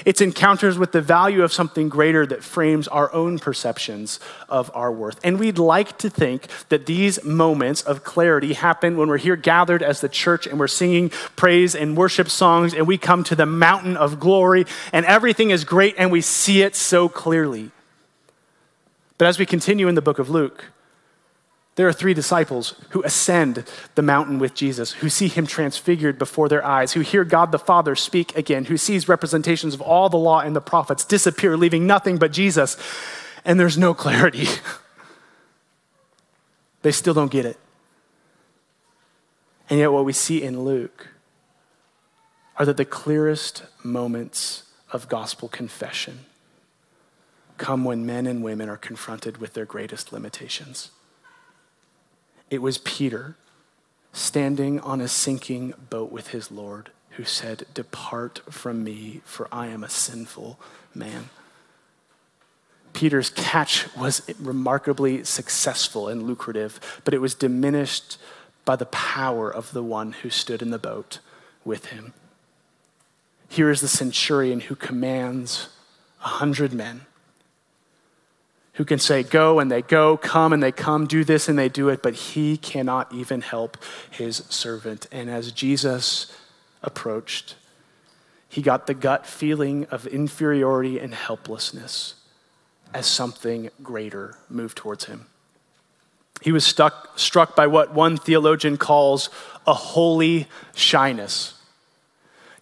[0.05, 4.91] It's encounters with the value of something greater that frames our own perceptions of our
[4.91, 5.19] worth.
[5.23, 9.83] And we'd like to think that these moments of clarity happen when we're here gathered
[9.83, 13.45] as the church and we're singing praise and worship songs and we come to the
[13.45, 17.71] mountain of glory and everything is great and we see it so clearly.
[19.17, 20.65] But as we continue in the book of Luke,
[21.78, 23.63] there are three disciples who ascend
[23.94, 27.60] the mountain with Jesus, who see him transfigured before their eyes, who hear God the
[27.60, 31.86] Father speak again, who sees representations of all the law and the prophets disappear, leaving
[31.86, 32.78] nothing but Jesus.
[33.46, 34.48] And there's no clarity.
[36.82, 37.60] they still don't get it.
[39.70, 41.10] And yet, what we see in Luke
[42.56, 46.26] are that the clearest moments of gospel confession
[47.60, 50.90] come when men and women are confronted with their greatest limitations.
[52.49, 53.36] It was Peter
[54.13, 59.67] standing on a sinking boat with his Lord who said, Depart from me, for I
[59.67, 60.60] am a sinful
[60.93, 61.29] man.
[62.93, 68.17] Peter's catch was remarkably successful and lucrative, but it was diminished
[68.65, 71.19] by the power of the one who stood in the boat
[71.63, 72.13] with him.
[73.49, 75.69] Here is the centurion who commands
[76.23, 77.05] a hundred men
[78.78, 81.68] who can say, Go and they go, come and they come, do this and they
[81.68, 83.78] do it, but he cannot even help
[84.10, 85.08] his servant.
[85.12, 86.32] And as Jesus
[86.84, 87.56] approached,
[88.48, 92.16] he got the gut feeling of inferiority and helplessness
[92.94, 95.26] as something greater moved towards him.
[96.42, 99.32] He was stuck, struck by what one theologian calls
[99.66, 101.56] a holy shyness.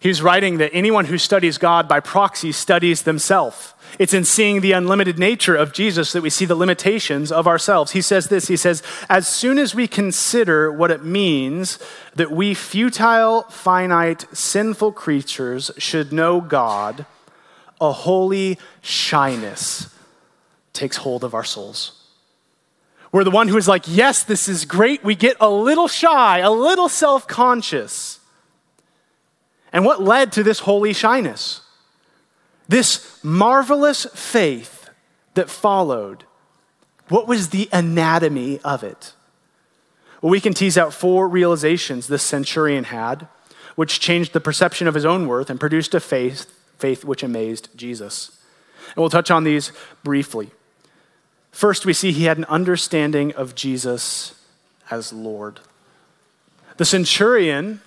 [0.00, 3.74] He's writing that anyone who studies God by proxy studies themselves.
[3.98, 7.92] It's in seeing the unlimited nature of Jesus that we see the limitations of ourselves.
[7.92, 11.78] He says this He says, As soon as we consider what it means
[12.14, 17.06] that we futile, finite, sinful creatures should know God,
[17.80, 19.88] a holy shyness
[20.72, 21.92] takes hold of our souls.
[23.12, 25.02] We're the one who is like, Yes, this is great.
[25.02, 28.20] We get a little shy, a little self conscious.
[29.72, 31.62] And what led to this holy shyness?
[32.68, 34.90] This marvelous faith
[35.34, 36.24] that followed,
[37.08, 39.12] what was the anatomy of it?
[40.20, 43.28] Well, we can tease out four realizations this centurion had,
[43.76, 47.68] which changed the perception of his own worth and produced a faith, faith which amazed
[47.76, 48.36] Jesus.
[48.88, 50.50] And we'll touch on these briefly.
[51.52, 54.34] First, we see he had an understanding of Jesus
[54.90, 55.60] as Lord.
[56.76, 57.80] The centurion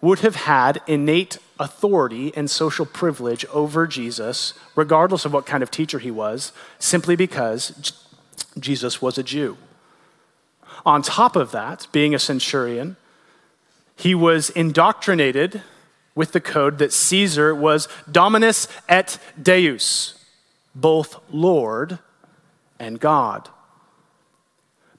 [0.00, 5.70] would have had innate authority and social privilege over Jesus, regardless of what kind of
[5.70, 7.92] teacher he was, simply because
[8.58, 9.58] Jesus was a Jew.
[10.86, 12.96] On top of that, being a centurion,
[13.94, 15.62] he was indoctrinated
[16.14, 20.24] with the code that Caesar was Dominus et Deus,
[20.74, 21.98] both Lord
[22.78, 23.50] and God.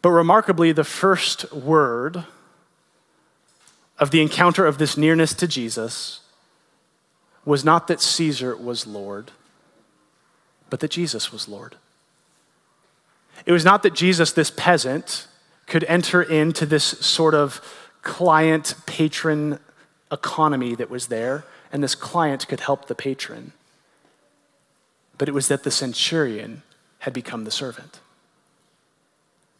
[0.04, 2.26] But remarkably, the first word
[3.98, 6.21] of the encounter of this nearness to Jesus
[7.46, 9.32] was not that Caesar was Lord,
[10.70, 11.76] but that Jesus was Lord.
[13.46, 15.28] It was not that Jesus, this peasant,
[15.68, 17.62] could enter into this sort of
[18.02, 19.60] client patron
[20.12, 23.54] economy that was there, and this client could help the patron.
[25.18, 26.64] But it was that the centurion
[27.00, 28.00] had become the servant,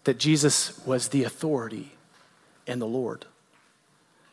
[0.04, 1.94] that Jesus was the authority
[2.68, 3.26] and the Lord.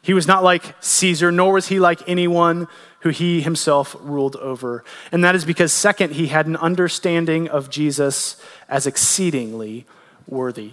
[0.08, 2.66] He was not like Caesar, nor was he like anyone
[3.00, 4.82] who he himself ruled over.
[5.12, 9.84] And that is because, second, he had an understanding of Jesus as exceedingly
[10.26, 10.72] worthy.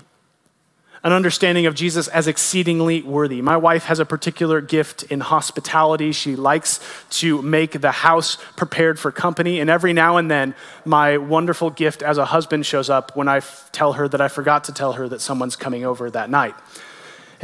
[1.03, 3.41] An understanding of Jesus as exceedingly worthy.
[3.41, 6.13] My wife has a particular gift in hospitality.
[6.13, 6.79] She likes
[7.19, 9.59] to make the house prepared for company.
[9.59, 10.55] And every now and then,
[10.85, 14.29] my wonderful gift as a husband shows up when I f- tell her that I
[14.29, 16.55] forgot to tell her that someone's coming over that night.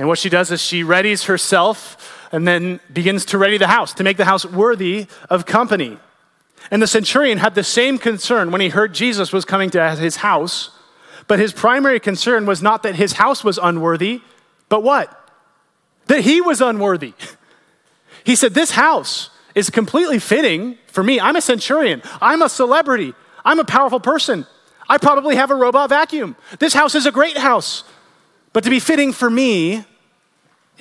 [0.02, 3.94] And what she does is she readies herself and then begins to ready the house,
[3.94, 6.00] to make the house worthy of company.
[6.72, 10.16] And the centurion had the same concern when he heard Jesus was coming to his
[10.16, 10.72] house,
[11.28, 14.24] but his primary concern was not that his house was unworthy,
[14.70, 15.16] but what?
[16.08, 17.14] That he was unworthy.
[18.24, 21.20] He said, This house is completely fitting for me.
[21.20, 23.14] I'm a centurion, I'm a celebrity,
[23.46, 24.48] I'm a powerful person.
[24.90, 26.36] I probably have a robot vacuum.
[26.58, 27.84] This house is a great house.
[28.54, 29.86] But to be fitting for me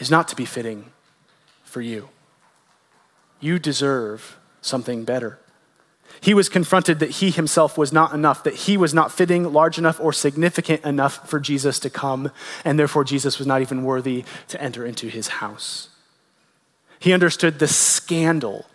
[0.01, 0.87] is not to be fitting
[1.63, 2.09] for you.
[3.39, 5.39] You deserve something better.
[6.21, 9.79] He was confronted that he himself was not enough, that he was not fitting, large
[9.79, 12.33] enough, or significant enough for Jesus to come,
[12.65, 15.89] and therefore Jesus was not even worthy to enter into his house.
[16.99, 18.67] He understood the scandal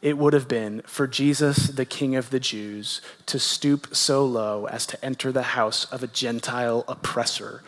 [0.00, 4.66] it would have been for Jesus, the King of the Jews, to stoop so low
[4.66, 7.62] as to enter the house of a Gentile oppressor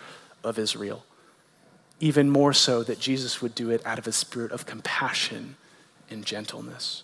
[0.44, 1.04] of Israel.
[1.98, 5.56] Even more so that Jesus would do it out of a spirit of compassion
[6.10, 7.02] and gentleness.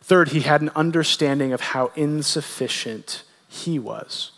[0.00, 4.32] Third, he had an understanding of how insufficient he was.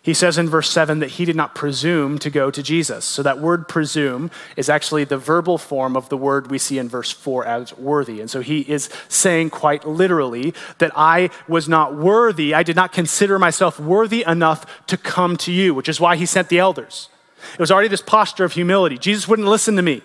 [0.00, 3.04] He says in verse 7 that he did not presume to go to Jesus.
[3.04, 6.88] So that word presume is actually the verbal form of the word we see in
[6.88, 8.20] verse 4 as worthy.
[8.20, 12.90] And so he is saying quite literally that I was not worthy, I did not
[12.90, 17.10] consider myself worthy enough to come to you, which is why he sent the elders.
[17.54, 18.98] It was already this posture of humility.
[18.98, 20.02] Jesus wouldn't listen to me.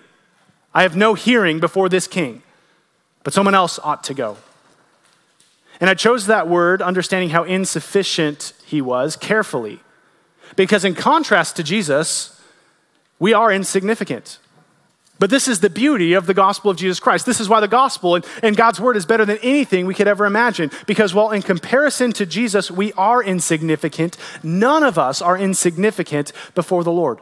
[0.72, 2.42] I have no hearing before this king,
[3.22, 4.36] but someone else ought to go.
[5.80, 9.80] And I chose that word, understanding how insufficient he was, carefully.
[10.56, 12.40] Because in contrast to Jesus,
[13.18, 14.38] we are insignificant.
[15.18, 17.24] But this is the beauty of the gospel of Jesus Christ.
[17.24, 20.08] This is why the gospel and, and, God's word is better than anything we could
[20.08, 20.70] ever imagine.
[20.86, 26.82] Because while in comparison to Jesus, we are insignificant, none of us are insignificant before
[26.82, 27.20] the Lord.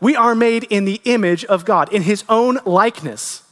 [0.00, 3.42] We are made in the image of God, in his own likeness.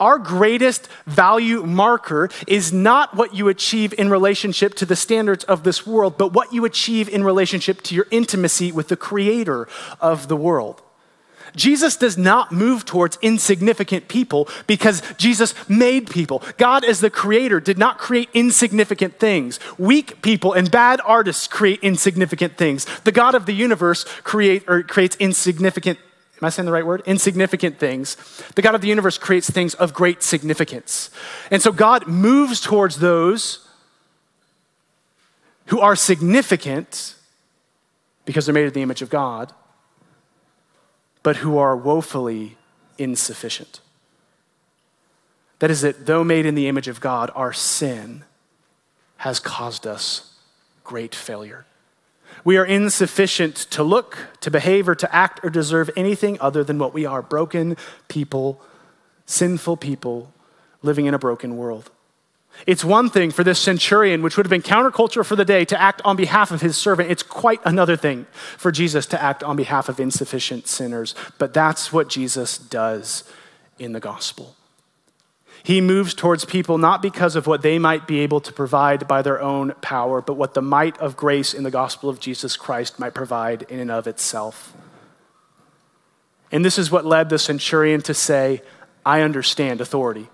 [0.00, 5.62] Our greatest value marker is not what you achieve in relationship to the standards of
[5.62, 9.68] this world, but what you achieve in relationship to your intimacy with the creator
[10.00, 10.82] of the world.
[11.56, 16.42] Jesus does not move towards insignificant people because Jesus made people.
[16.58, 19.58] God, as the creator, did not create insignificant things.
[19.78, 22.84] Weak people and bad artists create insignificant things.
[23.00, 25.98] The God of the universe create, or creates insignificant
[26.38, 27.02] Am I saying the right word?
[27.06, 28.16] Insignificant things.
[28.56, 31.10] The God of the universe creates things of great significance.
[31.50, 33.66] And so God moves towards those
[35.66, 37.14] who are significant
[38.26, 39.52] because they're made in the image of God,
[41.26, 42.56] but who are woefully
[42.98, 43.80] insufficient.
[45.58, 48.22] That is, that though made in the image of God, our sin
[49.16, 50.36] has caused us
[50.84, 51.66] great failure.
[52.44, 56.78] We are insufficient to look, to behave, or to act or deserve anything other than
[56.78, 58.62] what we are broken people,
[59.26, 60.32] sinful people
[60.80, 61.90] living in a broken world.
[62.66, 65.80] It's one thing for this centurion, which would have been counterculture for the day, to
[65.80, 67.10] act on behalf of his servant.
[67.10, 68.26] It's quite another thing
[68.56, 71.14] for Jesus to act on behalf of insufficient sinners.
[71.38, 73.24] But that's what Jesus does
[73.78, 74.56] in the gospel.
[75.62, 79.22] He moves towards people not because of what they might be able to provide by
[79.22, 83.00] their own power, but what the might of grace in the gospel of Jesus Christ
[83.00, 84.72] might provide in and of itself.
[86.52, 88.62] And this is what led the centurion to say,
[89.04, 90.28] I understand authority.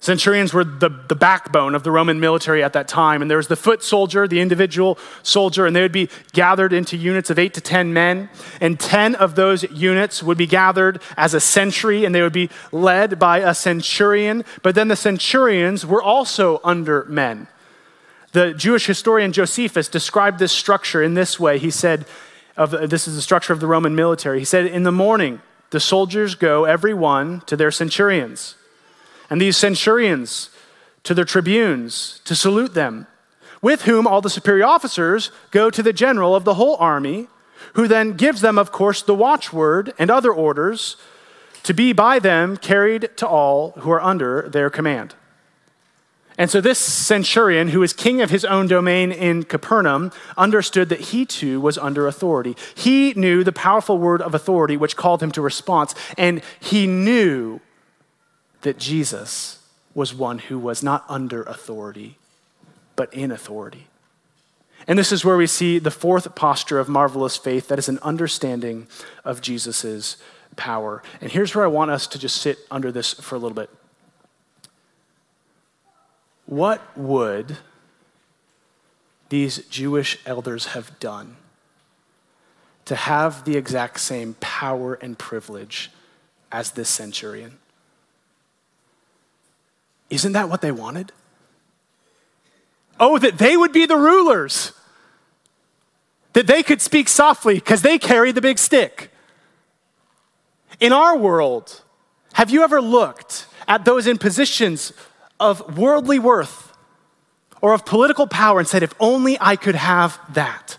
[0.00, 3.20] Centurions were the, the backbone of the Roman military at that time.
[3.20, 6.96] And there was the foot soldier, the individual soldier, and they would be gathered into
[6.96, 8.30] units of eight to 10 men.
[8.60, 12.48] And 10 of those units would be gathered as a century, and they would be
[12.70, 14.44] led by a centurion.
[14.62, 17.48] But then the centurions were also under men.
[18.32, 21.58] The Jewish historian Josephus described this structure in this way.
[21.58, 22.06] He said,
[22.56, 24.38] of, This is the structure of the Roman military.
[24.38, 25.40] He said, In the morning,
[25.70, 28.54] the soldiers go, every one, to their centurions
[29.30, 30.50] and these centurions
[31.04, 33.06] to their tribunes to salute them,
[33.60, 37.28] with whom all the superior officers go to the general of the whole army,
[37.74, 40.96] who then gives them, of course, the watchword and other orders
[41.64, 45.14] to be by them carried to all who are under their command.
[46.38, 51.00] And so this centurion, who is king of his own domain in Capernaum, understood that
[51.00, 52.56] he too was under authority.
[52.76, 57.60] He knew the powerful word of authority which called him to response, and he knew
[58.62, 59.60] that Jesus
[59.94, 62.16] was one who was not under authority,
[62.96, 63.86] but in authority.
[64.86, 67.98] And this is where we see the fourth posture of marvelous faith that is an
[68.00, 68.86] understanding
[69.24, 70.16] of Jesus'
[70.56, 71.02] power.
[71.20, 73.70] And here's where I want us to just sit under this for a little bit.
[76.46, 77.58] What would
[79.28, 81.36] these Jewish elders have done
[82.88, 85.90] to have the exact same power and privilege
[86.50, 87.58] as this centurion.
[90.10, 91.12] Isn't that what they wanted?
[93.00, 94.72] Oh, that they would be the rulers,
[96.32, 99.10] that they could speak softly because they carry the big stick.
[100.80, 101.82] In our world,
[102.34, 104.92] have you ever looked at those in positions
[105.38, 106.72] of worldly worth
[107.60, 110.78] or of political power and said, if only I could have that?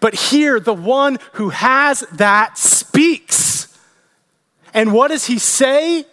[0.00, 3.76] But here, the one who has that speaks.
[4.72, 6.06] And what does he say?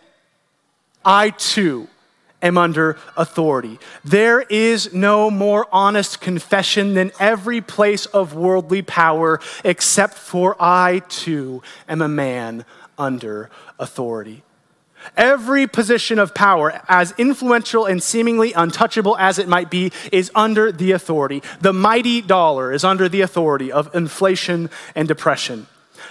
[1.07, 1.87] I too
[2.41, 3.79] am under authority.
[4.03, 11.01] There is no more honest confession than every place of worldly power, except for I
[11.07, 12.65] too am a man
[12.97, 13.49] under
[13.79, 14.43] authority.
[15.15, 20.73] Every position of power, as influential and seemingly untouchable as it might be, is under
[20.73, 21.41] the authority.
[21.61, 25.67] The mighty dollar is under the authority of inflation and depression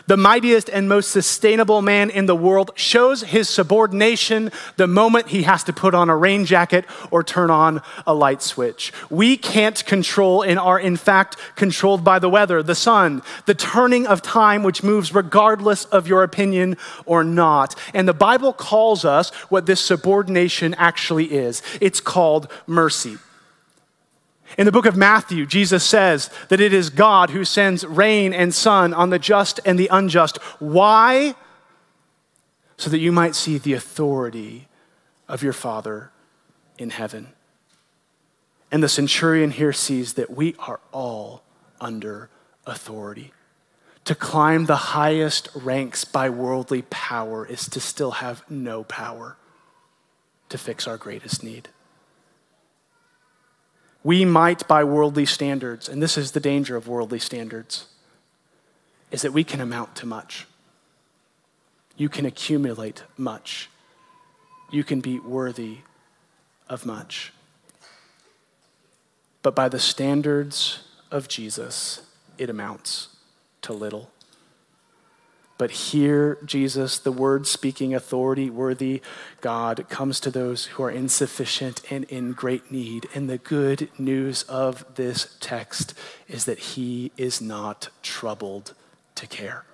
[0.07, 5.43] the mightiest and most sustainable man in the world, shows his subordination the moment he
[5.43, 8.93] has to put on a rain jacket or turn on a light switch.
[9.11, 14.07] We can't control and are, in fact, controlled by the weather, the sun, the turning
[14.07, 17.75] of time, which moves regardless of your opinion or not.
[17.95, 23.19] And the Bible calls us what this subordination actually is it's called mercy.
[24.57, 28.55] In the book of Matthew, Jesus says that it is God who sends rain and
[28.55, 30.39] sun on the just and the unjust.
[30.59, 31.35] Why?
[32.77, 34.69] So that you might see the authority
[35.29, 36.11] of your Father
[36.79, 37.29] in heaven.
[38.71, 41.43] And the centurion here sees that we are all
[41.81, 42.31] under
[42.67, 43.33] authority.
[44.05, 49.37] To climb the highest ranks by worldly power is to still have no power
[50.49, 51.69] to fix our greatest need
[54.07, 57.89] we might, by worldly standards, and this is the danger of worldly standards,
[59.11, 60.47] is that we can amount to much.
[61.97, 63.69] You can accumulate much.
[64.71, 65.79] You can be worthy
[66.69, 67.33] of much.
[69.43, 72.03] But by the standards of Jesus,
[72.39, 73.09] it amounts
[73.63, 74.13] to little.
[75.59, 79.01] But here, Jesus, the word speaking authority worthy
[79.41, 83.09] God, comes to those who are insufficient and in great need.
[83.15, 85.95] And the good news of this text
[86.29, 88.75] is that he is not troubled
[89.15, 89.65] to care.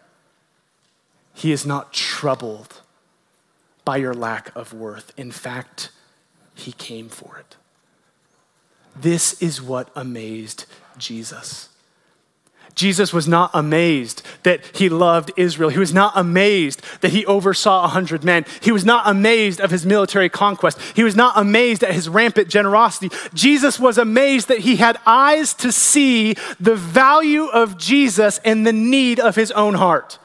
[1.35, 2.81] He is not troubled
[3.85, 5.13] by your lack of worth.
[5.17, 5.91] In fact,
[6.55, 7.57] he came for it.
[8.95, 10.67] This is what amazed
[10.99, 11.71] Jesus.
[12.75, 15.69] Jesus was not amazed that he loved Israel.
[15.69, 18.47] He was not amazed that he oversaw a hundred men.
[18.61, 20.81] He was not amazed of his military conquest.
[20.95, 23.15] He was not amazed at his rampant generosity.
[23.35, 28.73] Jesus was amazed that he had eyes to see the value of Jesus and the
[28.73, 30.19] need of his own heart.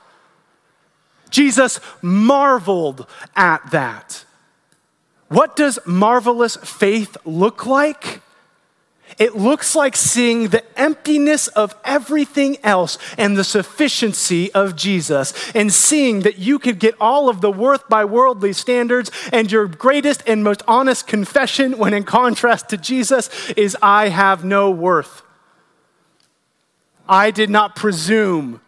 [1.29, 4.23] Jesus marveled at that.
[5.27, 8.21] What does marvelous faith look like?
[9.17, 15.73] It looks like seeing the emptiness of everything else and the sufficiency of Jesus, and
[15.73, 20.21] seeing that you could get all of the worth by worldly standards, and your greatest
[20.27, 25.23] and most honest confession, when in contrast to Jesus, is I have no worth.
[27.09, 28.61] I did not presume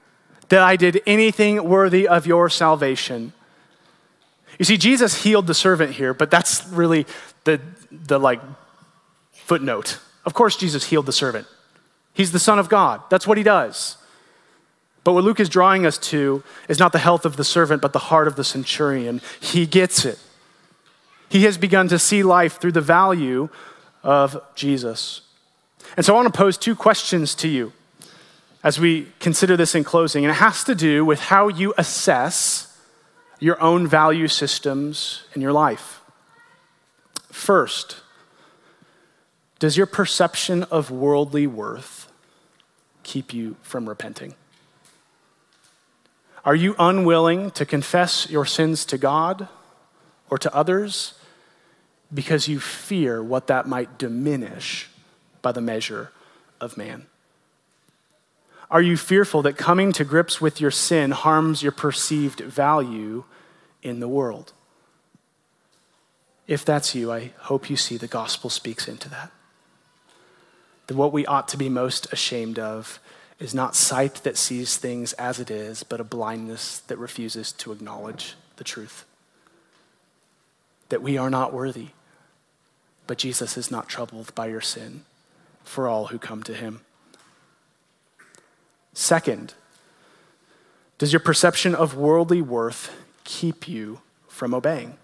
[0.48, 3.34] that I did anything worthy of your salvation.
[4.58, 7.06] You see, Jesus healed the servant here, but that's really
[7.44, 7.62] the,
[7.92, 8.42] the like
[9.32, 11.48] footnote of course, Jesus healed the servant.
[12.14, 13.02] He's the Son of God.
[13.10, 13.98] That's what he does.
[15.04, 17.94] But what Luke is drawing us to is not the health of the servant, but
[17.94, 19.22] the heart of the centurion.
[19.40, 20.20] He gets it.
[21.30, 23.50] He has begun to see life through the value
[24.04, 25.22] of Jesus.
[25.96, 27.72] And so I want to pose two questions to you
[28.64, 30.26] as we consider this in closing.
[30.26, 32.78] And it has to do with how you assess
[33.40, 36.02] your own value systems in your life.
[37.32, 38.02] First,
[39.60, 42.12] does your perception of worldly worth
[43.04, 44.34] keep you from repenting?
[46.46, 49.50] Are you unwilling to confess your sins to God
[50.30, 51.14] or to others
[52.14, 54.90] because you fear what that might diminish
[55.42, 56.12] by the measure
[56.62, 57.08] of man?
[58.72, 63.26] Are you fearful that coming to grips with your sin harms your perceived value
[63.84, 64.54] in the world?
[66.48, 69.32] If that's you, I hope you see the gospel speaks into that
[70.90, 73.00] that what we ought to be most ashamed of
[73.38, 77.72] is not sight that sees things as it is, but a blindness that refuses to
[77.72, 79.06] acknowledge the truth.
[80.90, 81.90] That we are not worthy,
[83.06, 85.04] but Jesus is not troubled by your sin
[85.64, 86.82] for all who come to him.
[88.96, 89.54] Second,
[90.98, 92.92] does your perception of worldly worth
[93.24, 94.98] keep you from obeying.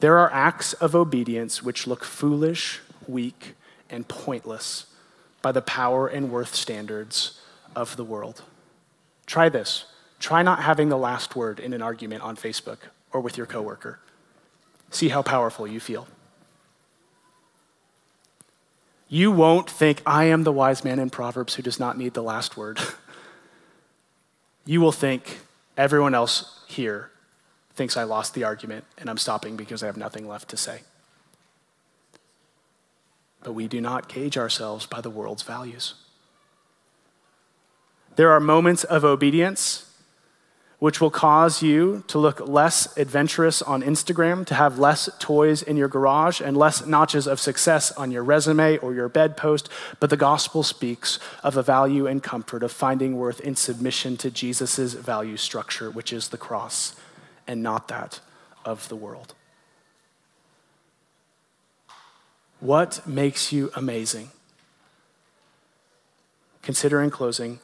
[0.00, 3.54] There are acts of obedience which look foolish, weak,
[3.90, 4.86] and pointless
[5.42, 7.40] by the power and worth standards
[7.74, 8.42] of the world.
[9.26, 9.84] Try this.
[10.18, 12.78] Try not having the last word in an argument on Facebook
[13.12, 14.00] or with your coworker.
[14.90, 16.08] See how powerful you feel.
[19.08, 22.22] You won't think, I am the wise man in Proverbs who does not need the
[22.22, 22.78] last word.
[24.66, 25.38] you will think,
[25.76, 27.10] everyone else here
[27.74, 30.80] thinks I lost the argument and I'm stopping because I have nothing left to say.
[33.48, 35.94] But we do not gauge ourselves by the world's values.
[38.16, 39.90] There are moments of obedience
[40.80, 45.78] which will cause you to look less adventurous on Instagram, to have less toys in
[45.78, 49.70] your garage, and less notches of success on your resume or your bedpost.
[49.98, 54.30] But the gospel speaks of a value and comfort of finding worth in submission to
[54.30, 56.94] Jesus' value structure, which is the cross,
[57.46, 58.20] and not that
[58.66, 59.32] of the world.
[62.60, 64.30] What makes you amazing?
[66.62, 67.60] Consider in closing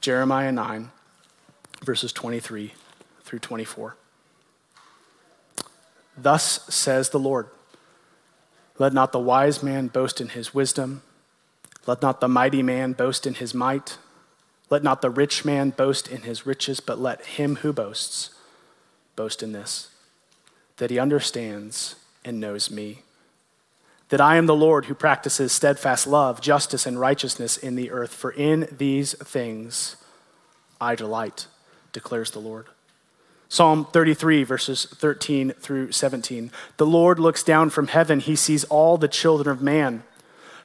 [0.00, 0.90] Jeremiah 9
[1.84, 2.72] verses 23
[3.22, 3.96] through 24.
[6.16, 7.48] Thus says the Lord
[8.78, 11.02] Let not the wise man boast in his wisdom,
[11.86, 13.98] let not the mighty man boast in his might,
[14.70, 18.30] let not the rich man boast in his riches, but let him who boasts
[19.14, 19.90] boast in this,
[20.78, 23.02] that he understands and knows me.
[24.10, 28.14] That I am the Lord who practices steadfast love, justice, and righteousness in the earth,
[28.14, 29.96] for in these things
[30.80, 31.48] I delight
[31.92, 32.66] declares the Lord.
[33.48, 36.50] Psalm 33, verses 13 through 17.
[36.78, 38.20] The Lord looks down from heaven.
[38.20, 40.02] He sees all the children of man.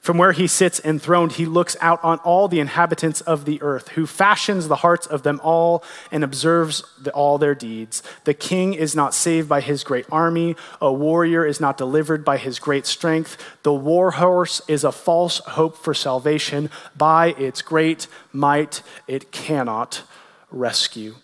[0.01, 3.89] From where he sits enthroned, he looks out on all the inhabitants of the earth,
[3.89, 8.01] who fashions the hearts of them all and observes the, all their deeds.
[8.23, 12.37] The king is not saved by his great army, a warrior is not delivered by
[12.37, 13.37] his great strength.
[13.61, 16.71] The war horse is a false hope for salvation.
[16.97, 20.01] By its great might, it cannot
[20.49, 21.17] rescue.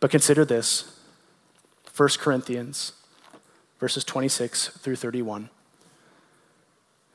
[0.00, 0.98] But consider this
[1.96, 2.94] 1 Corinthians
[3.78, 5.50] verses 26 through 31.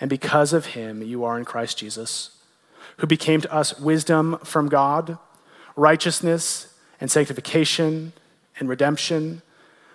[0.00, 2.30] And because of him, you are in Christ Jesus,
[2.98, 5.18] who became to us wisdom from God,
[5.76, 8.12] righteousness and sanctification
[8.58, 9.42] and redemption,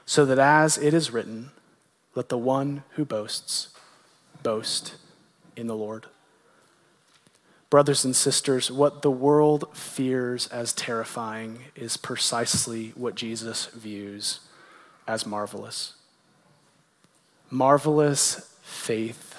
[0.05, 1.51] so that as it is written,
[2.15, 3.69] let the one who boasts
[4.41, 4.95] boast
[5.55, 6.05] in the Lord.
[7.69, 14.41] Brothers and sisters, what the world fears as terrifying is precisely what Jesus views
[15.07, 15.93] as marvelous.
[17.49, 19.32] Marvelous faith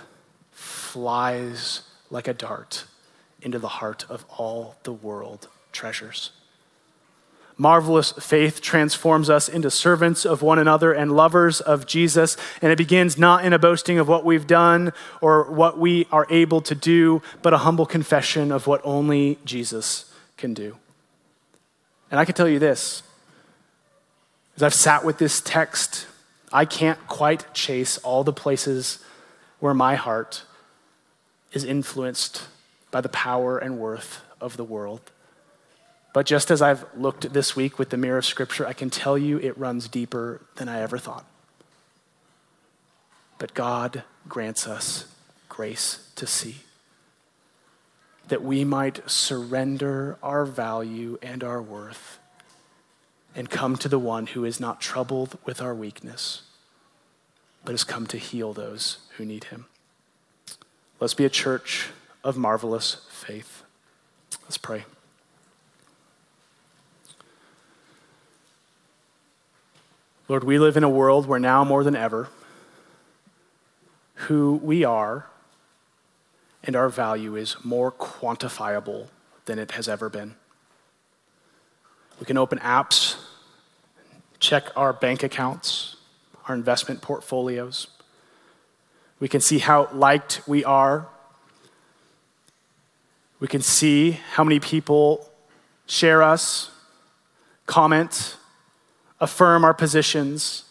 [0.94, 2.84] flies like a dart
[3.42, 6.30] into the heart of all the world treasures.
[7.56, 12.36] Marvelous faith transforms us into servants of one another and lovers of Jesus.
[12.62, 16.28] And it begins not in a boasting of what we've done or what we are
[16.30, 20.76] able to do, but a humble confession of what only Jesus can do.
[22.08, 23.02] And I can tell you this
[24.54, 26.06] as I've sat with this text,
[26.52, 29.00] I can't quite chase all the places
[29.58, 30.44] where my heart
[31.54, 32.42] is influenced
[32.90, 35.00] by the power and worth of the world.
[36.12, 39.16] But just as I've looked this week with the mirror of Scripture, I can tell
[39.16, 41.24] you it runs deeper than I ever thought.
[43.38, 45.06] But God grants us
[45.48, 46.58] grace to see
[48.28, 52.18] that we might surrender our value and our worth
[53.34, 56.42] and come to the one who is not troubled with our weakness,
[57.64, 59.66] but has come to heal those who need him.
[61.00, 61.90] Let's be a church
[62.22, 63.62] of marvelous faith.
[64.44, 64.84] Let's pray.
[70.28, 72.28] Lord, we live in a world where now more than ever,
[74.14, 75.26] who we are
[76.62, 79.08] and our value is more quantifiable
[79.44, 80.34] than it has ever been.
[82.18, 83.16] We can open apps,
[84.38, 85.96] check our bank accounts,
[86.48, 87.88] our investment portfolios.
[89.20, 91.08] We can see how liked we are.
[93.40, 95.28] We can see how many people
[95.86, 96.70] share us,
[97.66, 98.36] comment,
[99.20, 100.64] affirm our positions.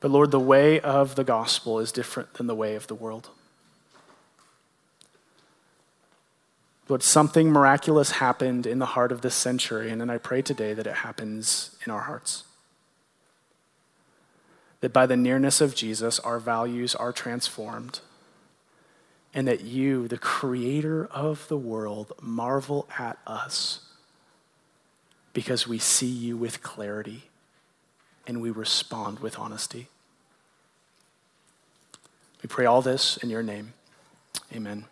[0.00, 3.30] But Lord, the way of the gospel is different than the way of the world.
[6.88, 10.86] Lord, something miraculous happened in the heart of this centurion, and I pray today that
[10.86, 12.44] it happens in our hearts.
[14.84, 18.00] That by the nearness of Jesus, our values are transformed,
[19.32, 23.80] and that you, the creator of the world, marvel at us
[25.32, 27.30] because we see you with clarity
[28.26, 29.88] and we respond with honesty.
[32.42, 33.72] We pray all this in your name.
[34.52, 34.84] Amen.